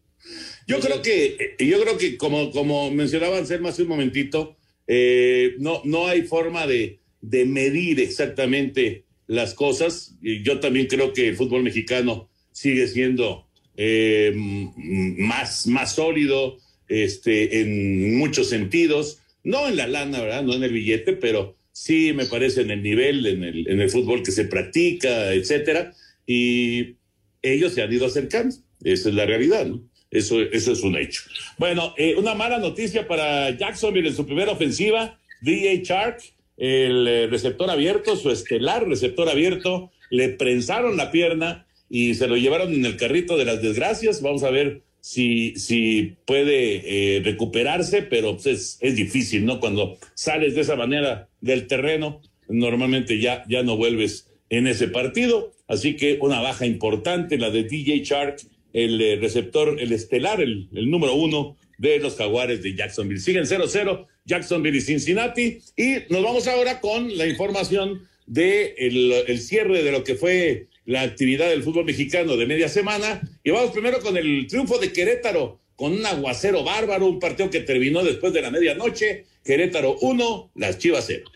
[0.66, 5.54] Yo creo que, eh, yo creo que como, como mencionaba Anselmo hace un momentito, eh,
[5.58, 10.16] no, no hay forma de, de medir exactamente las cosas.
[10.20, 17.60] Y yo también creo que el fútbol mexicano sigue siendo eh, más, más sólido este,
[17.60, 19.20] en muchos sentidos.
[19.44, 20.42] No en la lana, ¿verdad?
[20.42, 23.90] No en el billete, pero sí me parece en el nivel, en el, en el
[23.90, 25.94] fútbol que se practica, etcétera,
[26.26, 26.96] y
[27.40, 28.56] ellos se han ido acercando.
[28.82, 29.82] Esa es la realidad, ¿no?
[30.10, 31.22] Eso, eso es un hecho.
[31.58, 35.18] Bueno, eh, una mala noticia para Jacksonville en su primera ofensiva.
[35.40, 36.20] DJ Shark,
[36.56, 42.36] el eh, receptor abierto, su estelar receptor abierto, le prensaron la pierna y se lo
[42.36, 44.22] llevaron en el carrito de las desgracias.
[44.22, 49.60] Vamos a ver si, si puede eh, recuperarse, pero pues, es, difícil, ¿no?
[49.60, 55.52] Cuando sales de esa manera del terreno, normalmente ya, ya no vuelves en ese partido.
[55.66, 58.36] Así que una baja importante, la de DJ Shark,
[58.72, 63.20] el eh, receptor, el estelar, el, número uno de los jaguares de Jacksonville.
[63.20, 65.58] Siguen 0-0 Jacksonville y Cincinnati.
[65.76, 71.02] Y nos vamos ahora con la información de el cierre de lo que fue la
[71.02, 73.20] actividad del fútbol mexicano de media semana.
[73.44, 77.60] Y vamos primero con el triunfo de Querétaro, con un aguacero bárbaro, un partido que
[77.60, 79.26] terminó después de la medianoche.
[79.44, 81.30] Querétaro 1, las Chivas 0.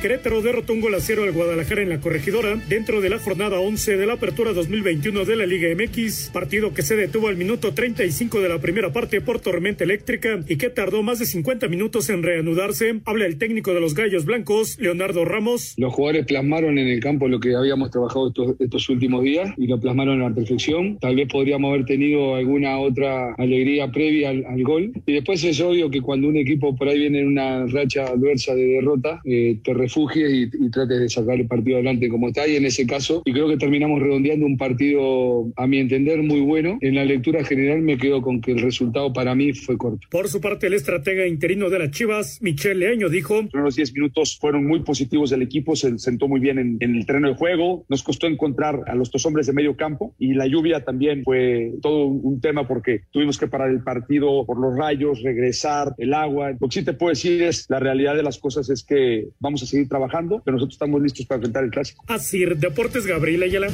[0.00, 3.60] Querétaro derrotó un gol a cero al Guadalajara en la corregidora dentro de la jornada
[3.60, 7.72] 11 de la apertura 2021 de la Liga MX, partido que se detuvo al minuto
[7.72, 12.10] 35 de la primera parte por tormenta eléctrica y que tardó más de 50 minutos
[12.10, 13.00] en reanudarse.
[13.06, 15.74] Habla el técnico de los Gallos Blancos, Leonardo Ramos.
[15.78, 19.80] Los jugadores plasmaron en el campo lo que habíamos trabajado estos, últimos días y lo
[19.80, 20.98] plasmaron a la perfección.
[20.98, 24.92] Tal vez podríamos haber tenido alguna otra alegría previa al, al gol.
[25.06, 28.54] Y después es obvio que cuando un equipo por ahí viene en una racha adversa
[28.54, 32.46] de derrota, eh, te refugies y, y, trates de sacar el partido adelante como está.
[32.46, 36.40] Y en ese caso, y creo que terminamos redondeando un partido, a mi entender, muy
[36.40, 36.78] bueno.
[36.80, 40.06] En la lectura general me quedo con que el resultado para mí fue corto.
[40.10, 43.94] Por su parte, el estratega interino de las Chivas, Michel Leaño, dijo: Los primeros 10
[43.94, 47.34] minutos fueron muy positivos del equipo, se sentó muy bien en, en el terreno de
[47.34, 47.84] juego.
[47.88, 51.72] Nos costó encontrar a los dos hombres de medio campo y la lluvia también fue
[51.82, 56.52] todo un tema porque tuvimos que parar el partido por los rayos, regresar, el agua.
[56.52, 59.62] Lo que sí te puedo decir es la realidad de las cosas es que vamos
[59.62, 62.04] a seguir trabajando, pero nosotros estamos listos para enfrentar el clásico.
[62.06, 63.68] Así, Deportes Gabriel Ayala.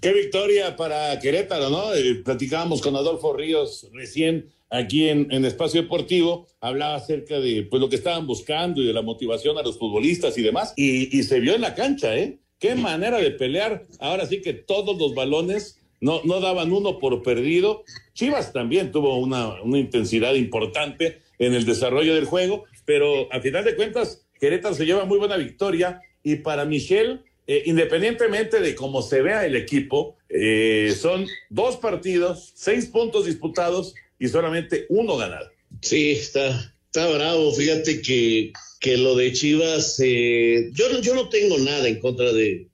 [0.00, 1.94] Qué victoria para Querétaro, ¿no?
[1.94, 7.80] Eh, platicábamos con Adolfo Ríos recién aquí en, en, Espacio Deportivo, hablaba acerca de pues,
[7.80, 11.22] lo que estaban buscando y de la motivación a los futbolistas y demás, y, y
[11.22, 12.38] se vio en la cancha, ¿eh?
[12.58, 13.84] Qué manera de pelear.
[13.98, 17.84] Ahora sí que todos los balones no, no daban uno por perdido.
[18.14, 23.64] Chivas también tuvo una, una intensidad importante en el desarrollo del juego, pero a final
[23.64, 29.00] de cuentas, Querétaro se lleva muy buena victoria y para Michel, eh, independientemente de cómo
[29.00, 35.50] se vea el equipo, eh, son dos partidos, seis puntos disputados y solamente uno ganado.
[35.80, 37.54] Sí, está, está bravo.
[37.54, 42.68] Fíjate que, que lo de Chivas, eh, yo, yo no tengo nada en contra de,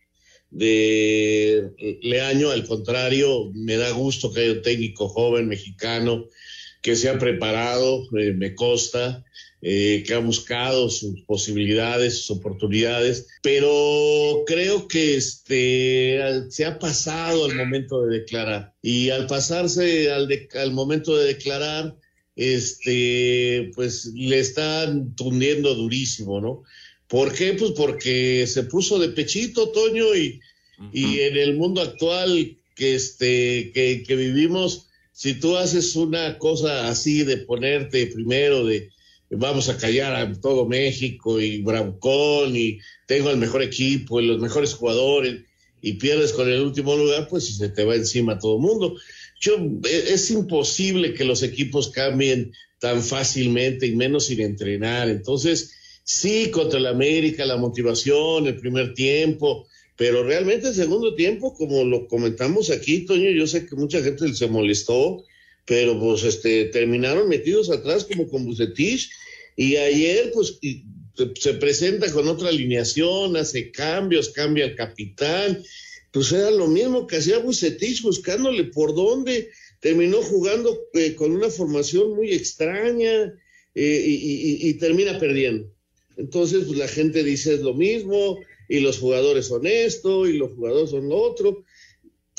[0.50, 1.70] de
[2.02, 6.26] Leaño, al contrario, me da gusto que haya un técnico joven mexicano
[6.83, 9.24] que se ha preparado, eh, me consta,
[9.62, 16.18] eh, que ha buscado sus posibilidades, sus oportunidades, pero creo que este,
[16.49, 21.27] se ha pasado el momento de declarar y al pasarse al, de, al momento de
[21.27, 21.94] declarar,
[22.37, 26.62] este, pues le están tundiendo durísimo, ¿no?
[27.07, 27.53] ¿Por qué?
[27.53, 30.40] Pues porque se puso de pechito, Toño, y,
[30.79, 30.90] uh -huh.
[30.92, 36.88] y en el mundo actual que, este, que, que, vivimos, si tú haces una cosa
[36.88, 38.90] así de ponerte primero, de
[39.31, 44.40] vamos a callar a todo México y Bravucón y tengo el mejor equipo y los
[44.40, 45.43] mejores jugadores
[45.83, 48.97] y pierdes con el último lugar, pues se te va encima todo el mundo.
[49.40, 55.09] Yo, es imposible que los equipos cambien tan fácilmente y menos sin entrenar.
[55.09, 59.66] Entonces, sí, contra el América, la motivación, el primer tiempo,
[59.97, 64.33] pero realmente el segundo tiempo, como lo comentamos aquí, Toño, yo sé que mucha gente
[64.35, 65.25] se molestó,
[65.70, 69.09] pero pues este, terminaron metidos atrás como con Bucetich
[69.54, 70.59] y ayer pues
[71.38, 75.62] se presenta con otra alineación, hace cambios, cambia el capitán,
[76.11, 81.50] pues era lo mismo que hacía Bucetich buscándole por dónde, terminó jugando eh, con una
[81.50, 83.33] formación muy extraña
[83.76, 85.72] eh, y, termina perdiendo.
[86.16, 90.50] Entonces pues la gente dice es lo mismo y los jugadores son esto y los
[90.50, 91.64] jugadores son lo otro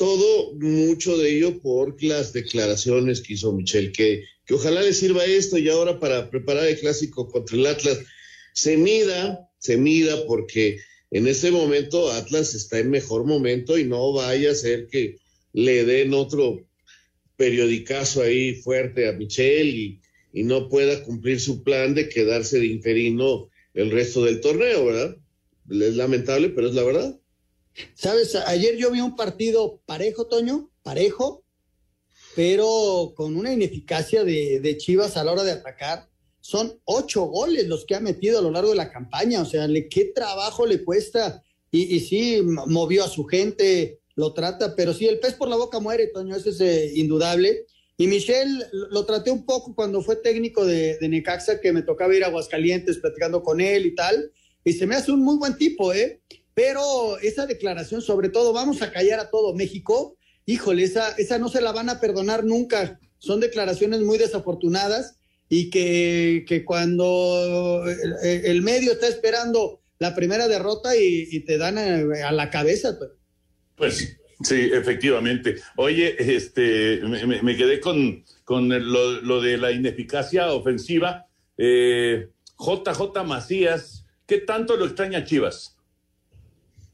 [0.02, 5.24] todo, mucho de ello por las declaraciones que hizo Michel, que, que ojalá le sirva
[5.24, 8.00] esto y ahora para preparar el clásico contra el Atlas
[8.52, 10.80] se mida, se mida porque
[11.12, 15.18] en este momento Atlas está en mejor momento y no vaya a ser que
[15.52, 16.66] le den otro
[17.36, 20.00] periodicazo ahí fuerte a Michel y,
[20.32, 25.16] y no pueda cumplir su plan de quedarse de interino el resto del torneo, ¿verdad?
[25.70, 27.21] Es lamentable, pero es la verdad.
[27.94, 31.44] Sabes, ayer yo vi un partido parejo, Toño, parejo,
[32.34, 36.08] pero con una ineficacia de, Chivas a la hora de atacar.
[36.40, 39.68] Son ocho goles los que ha metido a lo largo de la campaña, o sea,
[39.68, 41.42] le, qué trabajo le cuesta.
[41.70, 45.56] Y, y sí, movió a su gente, lo trata, pero sí, el pez por la
[45.56, 47.66] boca muere, Toño, eso es eh, indudable.
[47.96, 52.14] Y Michel lo traté un poco cuando fue técnico de, de Necaxa, que me tocaba
[52.14, 54.32] ir a Aguascalientes platicando con él y tal,
[54.64, 56.20] y se me hace un muy buen tipo, ¿eh?
[56.54, 61.48] Pero esa declaración, sobre todo, vamos a callar a todo México, híjole, esa, esa no
[61.48, 63.00] se la van a perdonar nunca.
[63.18, 65.16] Son declaraciones muy desafortunadas
[65.48, 67.84] y que, que cuando
[68.22, 72.98] el, medio está esperando la primera derrota y, te dan a, a, la cabeza.
[73.76, 75.56] Pues sí, efectivamente.
[75.76, 81.26] Oye, este, me, me quedé con, con lo, lo, de la ineficacia ofensiva.
[81.56, 85.71] Eh, JJ Macías, ¿qué tanto lo extraña Chivas?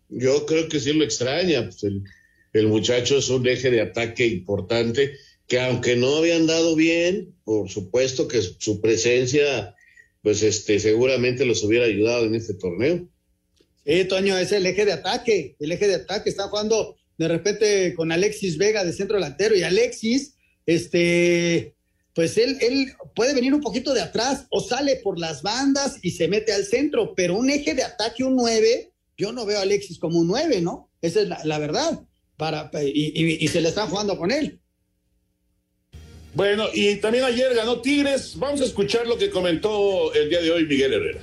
[0.09, 1.65] Yo creo que sí lo extraña.
[1.65, 1.85] Pues
[2.53, 5.13] el, muchacho es un eje de ataque importante
[5.47, 9.75] que aunque no había andado bien, por supuesto que su presencia
[10.23, 13.09] pues este, seguramente los hubiera ayudado en este torneo.
[13.87, 16.29] Sí, Toño, es el eje de ataque, el eje de ataque.
[16.29, 20.35] Está jugando de repente con Alexis Vega de centro delantero y Alexis,
[20.67, 21.75] este,
[22.15, 26.11] pues él, él puede venir un poquito de atrás o sale por las bandas y
[26.11, 29.63] se mete al centro, pero un eje de ataque, un 9, yo no veo a
[29.63, 30.91] Alexis como un 9, ¿no?
[31.03, 32.01] Esa es la, verdad.
[32.37, 34.61] Para, y, y se le están jugando con él.
[36.35, 38.39] Bueno, y también ayer ganó Tigres.
[38.39, 41.21] Vamos a escuchar lo que comentó el día de hoy Miguel Herrera.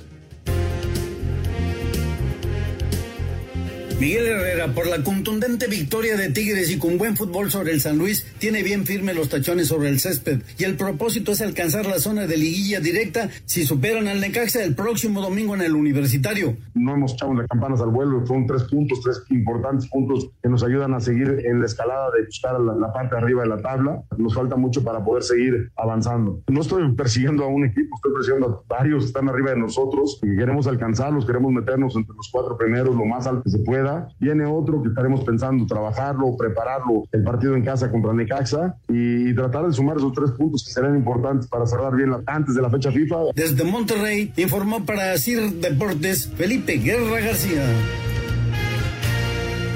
[3.98, 7.96] Miguel Herrera, por la contundente victoria de Tigres y con buen fútbol sobre el San
[7.96, 10.42] Luis, tiene bien firme los tachones sobre el césped.
[10.58, 14.74] Y el propósito es alcanzar la zona de liguilla directa si superan al Necaxa el
[14.74, 16.58] próximo domingo en el Universitario.
[16.74, 20.62] No hemos echado las campanas al vuelo, son tres puntos, tres importantes puntos que nos
[20.62, 24.02] ayudan a seguir en la escalada de buscar la, la parte arriba de la tabla.
[24.18, 26.42] Nos falta mucho para poder seguir avanzando.
[26.48, 30.20] No estoy persiguiendo a un equipo, estoy persiguiendo a varios que están arriba de nosotros
[30.22, 33.85] y queremos alcanzarlos, queremos meternos entre los cuatro primeros lo más alto que se pueda
[34.18, 39.66] Viene otro que estaremos pensando trabajarlo, prepararlo, el partido en casa contra Necaxa y, tratar
[39.66, 42.90] de sumar esos tres puntos que serán importantes para cerrar bien antes de la fecha
[42.90, 43.16] FIFA.
[43.34, 47.64] Desde Monterrey informó para CIR Deportes Felipe Guerra García.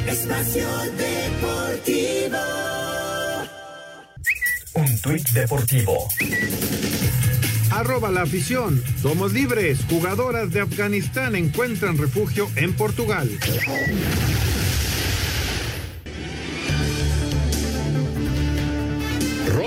[0.06, 2.38] Espacio Deportivo.
[4.74, 6.08] Un tuit deportivo
[7.70, 8.82] Arroba la afición.
[9.00, 9.78] Somos libres.
[9.88, 13.30] Jugadoras de Afganistán encuentran refugio en Portugal.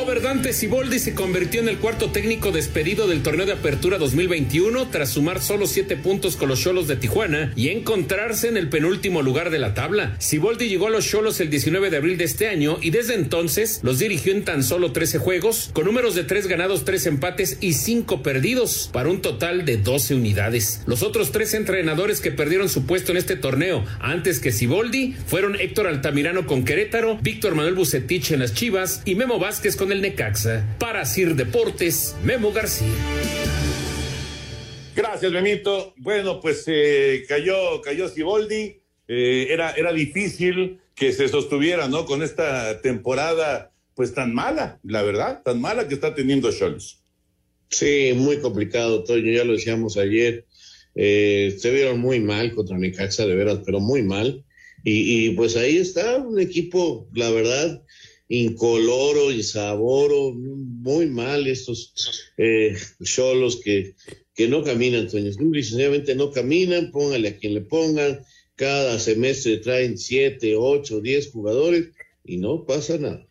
[0.04, 4.89] Robert Dante Siboldi se convirtió en el cuarto técnico despedido del torneo de apertura 2021
[4.89, 9.22] tras sumar solo siete puntos con los Cholos de Tijuana y encontrarse en el penúltimo
[9.22, 10.18] lugar de la tabla.
[10.20, 13.80] Siboldi llegó a los Cholos el 19 de abril de este año y desde entonces
[13.82, 17.72] los dirigió en tan solo 13 juegos, con números de 3 ganados, 3 empates y
[17.72, 20.82] 5 perdidos, para un total de 12 unidades.
[20.86, 25.56] Los otros tres entrenadores que perdieron su puesto en este torneo antes que Siboldi fueron
[25.56, 30.02] Héctor Altamirano con Querétaro, Víctor Manuel Bucetich en las Chivas y Memo Vázquez con el
[30.02, 30.76] Necaxa.
[30.80, 32.88] Para Sir Deportes, Memo García.
[34.96, 35.94] Gracias, Benito.
[35.98, 38.82] Bueno, pues eh, cayó, cayó Siboldi.
[39.08, 42.06] Eh, era, era difícil que se sostuviera, ¿no?
[42.06, 47.04] Con esta temporada, pues tan mala, la verdad, tan mala que está teniendo Scholz.
[47.70, 50.46] Sí, muy complicado, Toño, ya lo decíamos ayer.
[50.96, 54.44] Eh, se vieron muy mal contra Necaxa, de veras, pero muy mal.
[54.84, 57.84] Y, y, pues ahí está un equipo, la verdad,
[58.34, 61.93] incoloro y saboro, muy mal estos
[63.03, 63.95] cholos eh, que,
[64.34, 65.31] que no caminan, Toño.
[66.15, 68.19] No caminan, póngale a quien le pongan.
[68.55, 71.89] Cada semestre traen siete, ocho, diez jugadores
[72.23, 73.27] y no pasa nada.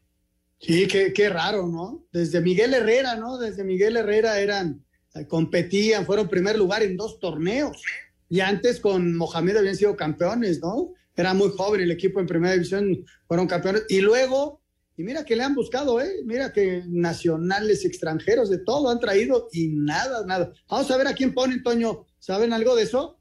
[0.61, 2.07] Sí, qué, qué raro, ¿no?
[2.13, 3.39] Desde Miguel Herrera, ¿no?
[3.39, 4.85] Desde Miguel Herrera eran,
[5.27, 7.83] competían, fueron primer lugar en dos torneos.
[8.29, 10.95] Y antes con Mohamed habían sido campeones, ¿no?
[11.17, 13.83] Era muy joven el equipo en primera división, fueron campeones.
[13.89, 14.62] Y luego
[14.97, 16.21] y mira que le han buscado, ¿eh?
[16.25, 20.53] Mira que nacionales, extranjeros, de todo han traído y nada, nada.
[20.69, 22.07] Vamos a ver a quién ponen, Toño.
[22.19, 23.19] ¿Saben algo de eso?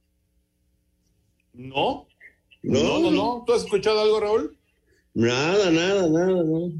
[1.53, 2.07] No.
[2.61, 3.43] No, no, no.
[3.45, 4.57] ¿Tú has escuchado algo, Raúl?
[5.13, 6.71] Nada, nada, nada, no.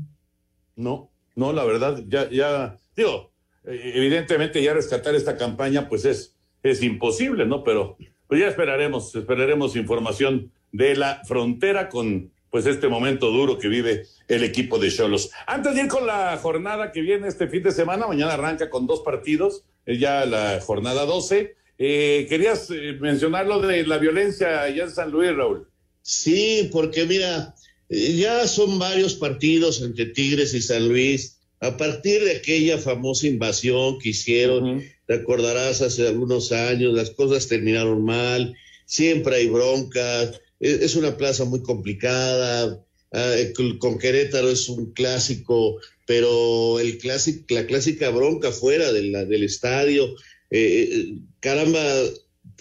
[0.76, 3.32] No, no, la verdad, ya, ya, digo,
[3.66, 7.64] eh, evidentemente ya rescatar esta campaña, pues es, es imposible, ¿no?
[7.64, 13.70] Pero pues ya esperaremos, esperaremos información de la frontera con pues este momento duro que
[13.70, 15.32] vive el equipo de Cholos.
[15.48, 18.86] Antes de ir con la jornada que viene este fin de semana, mañana arranca con
[18.86, 21.56] dos partidos, ya la jornada 12.
[21.78, 25.68] Eh, ¿Querías eh, mencionar lo de la violencia allá en San Luis, Raúl?
[26.02, 27.56] Sí, porque mira,
[27.90, 31.40] eh, ya son varios partidos entre Tigres y San Luis.
[31.62, 37.48] A partir de aquella famosa invasión que hicieron, te acordarás hace algunos años, las cosas
[37.48, 43.36] terminaron mal, siempre hay broncas, es una plaza muy complicada, ah,
[43.80, 50.16] con Querétaro es un clásico, pero el clásico, la clásica bronca fuera de del estadio,
[50.52, 51.84] eh, eh, caramba,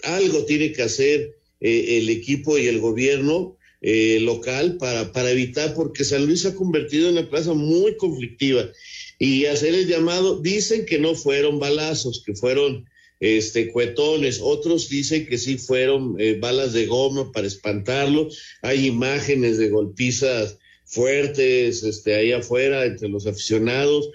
[0.03, 6.03] algo tiene que hacer eh, el equipo y el gobierno local para, para evitar, porque
[6.03, 8.69] San Luis se ha convertido en una plaza muy conflictiva.
[9.17, 12.85] Y hacer el llamado, dicen que no fueron balazos, que fueron
[13.21, 18.27] este, cuetones, otros dicen que sí fueron eh, balas de goma para espantarlo,
[18.63, 24.09] hay imágenes de golpizas fuertes este, ahí afuera entre los aficionados,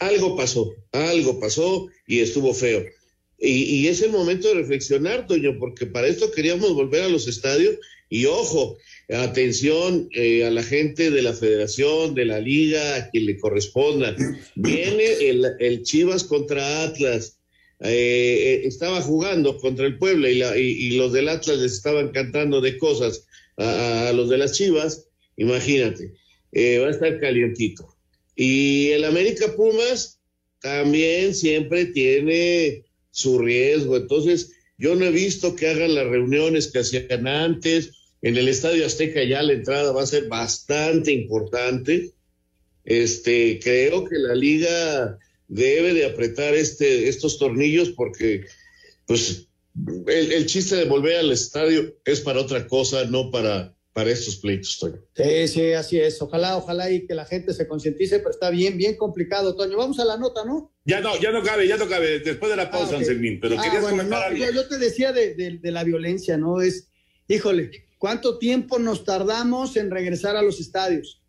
[0.00, 2.82] algo pasó, algo pasó y estuvo feo.
[3.38, 7.76] Y, es el momento de reflexionar, Toño, porque para esto queríamos volver a los estadios.
[8.08, 8.78] Y ojo,
[9.08, 14.14] atención eh, a la gente de la federación, de la liga, a quien le corresponda.
[14.54, 17.41] Viene el, el Chivas contra Atlas
[17.84, 22.60] eh, estaba jugando contra el Puebla y, la, y, los del Atlas les estaban cantando
[22.60, 23.26] de cosas
[23.56, 25.06] a, los de las Chivas,
[25.36, 26.14] imagínate,
[26.52, 27.96] eh, va a estar calientito.
[28.36, 30.20] Y el América Pumas
[30.60, 36.80] también siempre tiene su riesgo, entonces yo no he visto que hagan las reuniones que
[36.80, 37.90] hacían antes,
[38.22, 42.12] en el Estadio Azteca ya la entrada va a ser bastante importante.
[42.84, 45.18] Este, creo que la liga
[45.52, 48.46] debe de apretar este, estos tornillos porque,
[49.06, 49.48] pues,
[50.06, 54.78] el, chiste de volver al estadio es para otra cosa, no para, para estos pleitos,
[54.78, 55.02] Toño.
[55.14, 56.20] Sí, sí, así es.
[56.22, 59.76] Ojalá, ojalá y que la gente se concientice, pero está bien, bien complicado, Toño.
[59.76, 60.74] Vamos a la nota, ¿no?
[60.84, 63.02] Ya no, ya no cabe, ya no cabe, después de la pausa, ah,
[63.40, 66.60] pero ah, bueno, yo, te decía de, de, la violencia, ¿no?
[66.60, 66.88] Es,
[67.28, 71.21] híjole, ¿cuánto tiempo nos tardamos en regresar a los estadios?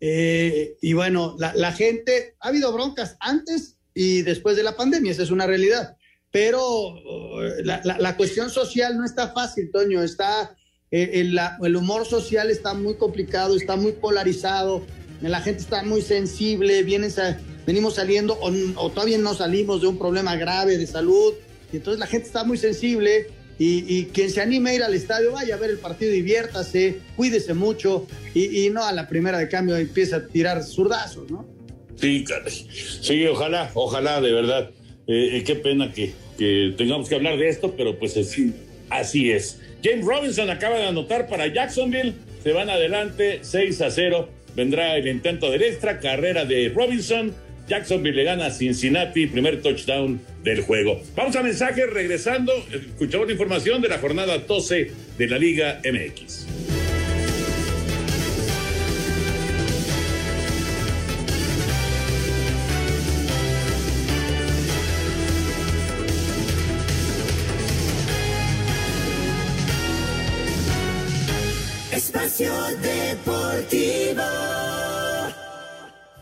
[0.00, 5.22] Eh, y bueno, la, gente, ha habido broncas antes y después de la pandemia, esa
[5.22, 5.96] es una realidad.
[6.30, 10.54] Pero uh, la, cuestión social no está fácil, Toño, está,
[10.90, 14.84] eh, el, el, humor social está muy complicado, está muy polarizado,
[15.22, 17.10] la gente está muy sensible, vienen,
[17.66, 21.32] venimos saliendo o, o todavía no salimos de un problema grave de salud,
[21.72, 23.28] y entonces la gente está muy sensible
[23.58, 27.54] y, quien se anime a ir al estadio, vaya a ver el partido, diviértase, cuídese
[27.54, 31.46] mucho y, no a la primera de cambio empieza a tirar zurdazos, ¿no?
[31.96, 32.24] Sí,
[33.00, 34.70] sí, ojalá, ojalá, de verdad.
[35.08, 38.54] Eh, eh, qué pena que, que, tengamos que hablar de esto, pero pues así,
[38.90, 39.58] así es.
[39.82, 44.28] James Robinson acaba de anotar para Jacksonville, se van adelante 6 a 0.
[44.54, 47.34] Vendrá el intento de extra, carrera de Robinson
[47.68, 51.00] Jacksonville le gana a Cincinnati, primer touchdown del juego.
[51.14, 56.57] Vamos a mensaje, regresando, escuchamos la información de la jornada 12 de la Liga MX.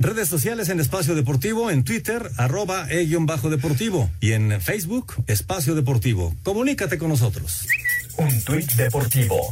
[0.07, 6.33] Redes sociales en Espacio Deportivo, en Twitter, arroba e-deportivo y en Facebook, Espacio Deportivo.
[6.45, 7.67] Comunícate con nosotros.
[8.17, 9.51] Un tuit deportivo.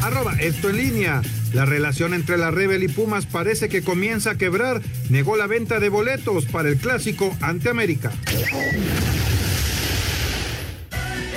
[0.00, 1.20] Arroba esto en línea.
[1.52, 4.80] La relación entre la Rebel y Pumas parece que comienza a quebrar.
[5.10, 8.12] Negó la venta de boletos para el clásico ante América.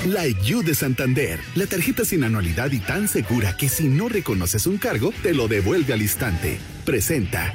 [0.06, 4.68] Like You de Santander, la tarjeta sin anualidad y tan segura que si no reconoces
[4.68, 6.60] un cargo, te lo devuelve al instante.
[6.84, 7.54] Presenta.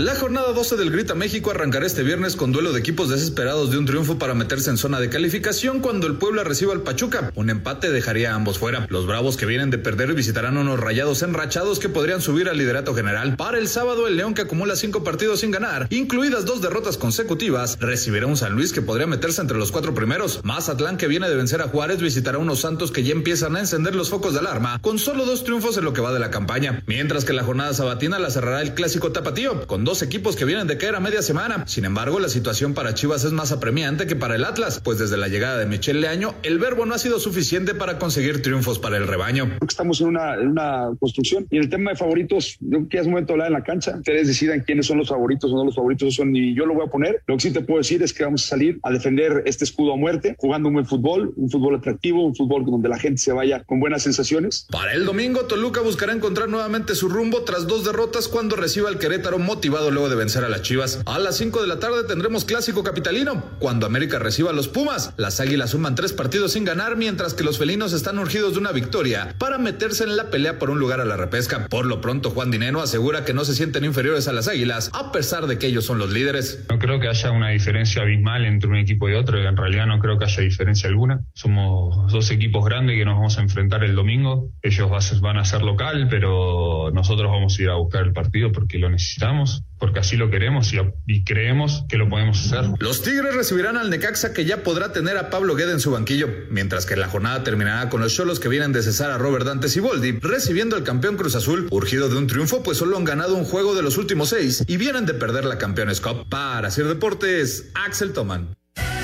[0.00, 3.76] La jornada 12 del Grita México arrancará este viernes con duelo de equipos desesperados de
[3.76, 7.30] un triunfo para meterse en zona de calificación cuando el Puebla reciba al Pachuca.
[7.34, 8.86] Un empate dejaría a ambos fuera.
[8.88, 12.94] Los Bravos que vienen de perder visitarán unos rayados enrachados que podrían subir al liderato
[12.94, 13.36] general.
[13.36, 17.76] Para el sábado, el León que acumula cinco partidos sin ganar, incluidas dos derrotas consecutivas,
[17.78, 20.40] recibirá un San Luis que podría meterse entre los cuatro primeros.
[20.44, 23.94] Mazatlán que viene de vencer a Juárez visitará unos Santos que ya empiezan a encender
[23.94, 26.82] los focos de alarma con solo dos triunfos en lo que va de la campaña.
[26.86, 30.66] Mientras que la jornada sabatina la cerrará el clásico tapatío con dos equipos que vienen
[30.68, 31.64] de caer a media semana.
[31.66, 35.16] Sin embargo, la situación para Chivas es más apremiante que para el Atlas, pues desde
[35.16, 38.96] la llegada de Michel Leaño, el verbo no ha sido suficiente para conseguir triunfos para
[38.96, 39.58] el rebaño.
[39.66, 43.06] Estamos en una, en una construcción y el tema de favoritos, yo creo que es
[43.06, 43.96] momento de hablar en la cancha.
[43.96, 46.86] Ustedes decidan quiénes son los favoritos o no los favoritos, son ni yo lo voy
[46.86, 47.22] a poner.
[47.26, 49.94] Lo que sí te puedo decir es que vamos a salir a defender este escudo
[49.94, 53.32] a muerte, jugando un buen fútbol, un fútbol atractivo, un fútbol donde la gente se
[53.32, 54.66] vaya con buenas sensaciones.
[54.70, 58.98] Para el domingo, Toluca buscará encontrar nuevamente su rumbo tras dos derrotas cuando reciba al
[58.98, 61.00] Querétaro motivado luego de vencer a las Chivas.
[61.06, 65.14] A las 5 de la tarde tendremos clásico capitalino, cuando América reciba a los Pumas.
[65.16, 68.72] Las Águilas suman tres partidos sin ganar, mientras que los felinos están urgidos de una
[68.72, 71.66] victoria para meterse en la pelea por un lugar a la repesca.
[71.68, 75.12] Por lo pronto, Juan Dineno asegura que no se sienten inferiores a las Águilas, a
[75.12, 76.64] pesar de que ellos son los líderes.
[76.68, 79.98] No creo que haya una diferencia abismal entre un equipo y otro, en realidad no
[80.00, 81.24] creo que haya diferencia alguna.
[81.34, 84.50] Somos dos equipos grandes que nos vamos a enfrentar el domingo.
[84.62, 88.78] Ellos van a ser local, pero nosotros vamos a ir a buscar el partido porque
[88.78, 90.72] lo necesitamos porque así lo queremos
[91.06, 92.70] y, creemos que lo podemos hacer.
[92.78, 96.28] Los Tigres recibirán al Necaxa que ya podrá tener a Pablo Guede en su banquillo,
[96.50, 99.76] mientras que la jornada terminará con los Cholos que vienen de cesar a Robert Dantes
[99.76, 103.34] y Boldi, recibiendo al campeón Cruz Azul, urgido de un triunfo, pues solo han ganado
[103.34, 106.28] un juego de los últimos seis y vienen de perder la Campeones Cup.
[106.28, 108.54] Para hacer deportes, Axel Toman.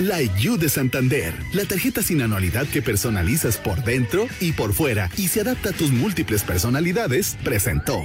[0.01, 5.11] Like You de Santander, la tarjeta sin anualidad que personalizas por dentro y por fuera
[5.17, 8.03] y se adapta a tus múltiples personalidades, presentó.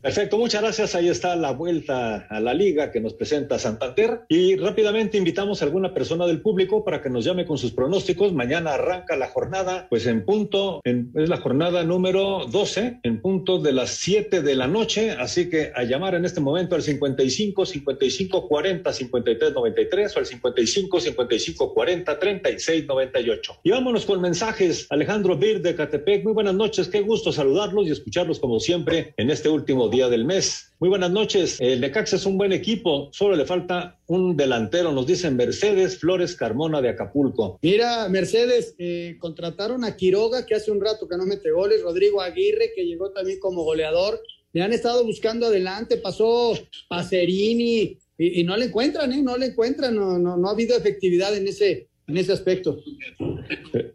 [0.00, 0.94] Perfecto, muchas gracias.
[0.94, 4.20] Ahí está la vuelta a la liga que nos presenta Santander.
[4.28, 8.32] Y rápidamente invitamos a alguna persona del público para que nos llame con sus pronósticos.
[8.32, 13.58] Mañana arranca la jornada, pues en punto, en, es la jornada número 12, en punto
[13.58, 15.10] de las 7 de la noche.
[15.10, 20.26] Así que a llamar en este momento al 55 55 40 53 93 o al
[20.26, 23.60] 55 55 40 36 98.
[23.64, 24.86] Y vámonos con mensajes.
[24.90, 26.86] Alejandro Bir de Catepec, muy buenas noches.
[26.86, 30.72] Qué gusto saludarlos y escucharlos como siempre en este último día del mes.
[30.80, 31.56] Muy buenas noches.
[31.60, 36.36] El Necaxa es un buen equipo, solo le falta un delantero, nos dicen Mercedes Flores
[36.36, 37.58] Carmona de Acapulco.
[37.62, 42.20] Mira, Mercedes, eh, contrataron a Quiroga, que hace un rato que no mete goles, Rodrigo
[42.20, 44.22] Aguirre, que llegó también como goleador.
[44.52, 46.56] Le han estado buscando adelante, pasó
[46.88, 49.22] Pacerini y, y no le encuentran, ¿eh?
[49.22, 52.78] No le encuentran, no, no, no ha habido efectividad en ese, en ese aspecto.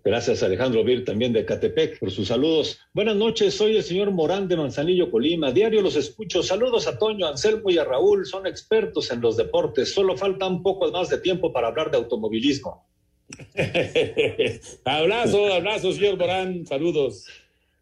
[0.03, 2.80] Gracias Alejandro Vir también de Catepec por sus saludos.
[2.93, 5.51] Buenas noches, soy el señor Morán de Manzanillo, Colima.
[5.51, 6.43] Diario los escucho.
[6.43, 8.26] Saludos a Toño, Anselmo y a Raúl.
[8.26, 9.91] Son expertos en los deportes.
[9.93, 12.86] Solo falta un poco más de tiempo para hablar de automovilismo.
[14.86, 16.68] abrazo, abrazo, señor Morán.
[16.68, 17.26] Saludos.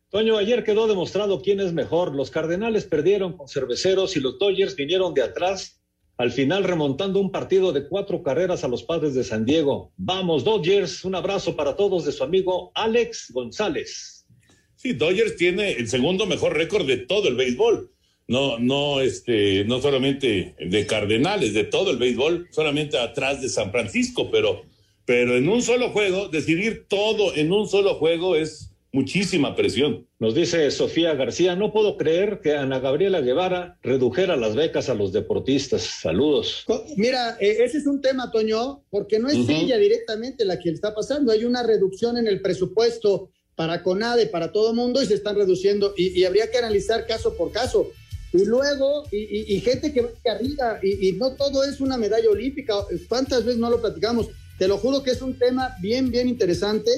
[0.10, 2.16] Toño, ayer quedó demostrado quién es mejor.
[2.16, 5.81] Los Cardenales perdieron con cerveceros y los Dodgers vinieron de atrás
[6.22, 9.92] al final remontando un partido de cuatro carreras a los padres de San Diego.
[9.98, 14.28] Vamos, Dodgers, un abrazo para todos de su amigo Alex González.
[14.76, 17.90] Sí, Dodgers tiene el segundo mejor récord de todo el béisbol.
[18.28, 23.72] No, no, este, no solamente de Cardenales, de todo el béisbol, solamente atrás de San
[23.72, 24.62] Francisco, pero,
[25.06, 30.06] pero en un solo juego, decidir todo en un solo juego es muchísima presión.
[30.20, 34.94] Nos dice Sofía García, no puedo creer que Ana Gabriela Guevara redujera las becas a
[34.94, 35.82] los deportistas.
[35.82, 36.66] Saludos.
[36.98, 39.64] Mira, ese es un tema, Toño, porque no es uh -huh.
[39.64, 41.32] ella directamente la que está pasando.
[41.32, 45.36] Hay una reducción en el presupuesto para CONADE, para todo el mundo, y se están
[45.36, 47.92] reduciendo, y, y, habría que analizar caso por caso.
[48.34, 52.30] Y luego, y, y, y gente que va arriba, y, no todo es una medalla
[52.30, 52.76] olímpica.
[53.08, 54.30] ¿Cuántas veces no lo platicamos?
[54.58, 56.92] Te lo juro que es un tema bien, bien interesante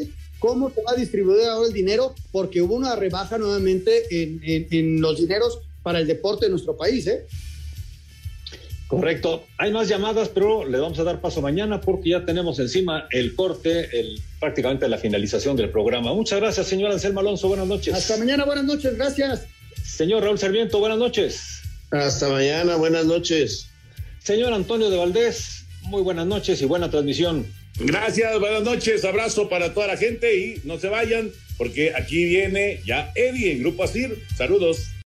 [0.43, 4.67] cómo se va a distribuir ahora el dinero, porque hubo una rebaja nuevamente en, en,
[4.71, 7.25] en los dineros para el deporte de nuestro país, ¿eh?
[8.89, 9.45] Correcto.
[9.57, 13.35] Hay más llamadas, pero le vamos a dar paso mañana porque ya tenemos encima el
[13.35, 16.13] corte, el, prácticamente la finalización del programa.
[16.13, 17.47] Muchas gracias, señor Anselmo Alonso.
[17.47, 17.93] Buenas noches.
[17.93, 18.97] Hasta mañana, buenas noches.
[18.97, 19.45] Gracias.
[19.81, 21.61] Señor Raúl Serviento, buenas noches.
[21.89, 23.67] Hasta mañana, buenas noches.
[24.19, 27.47] Señor Antonio de Valdés, muy buenas noches y buena transmisión.
[27.79, 32.81] Gracias, buenas noches, abrazo para toda la gente y no se vayan porque aquí viene
[32.85, 34.23] ya Eddie en Grupo Asir.
[34.35, 34.92] Saludos.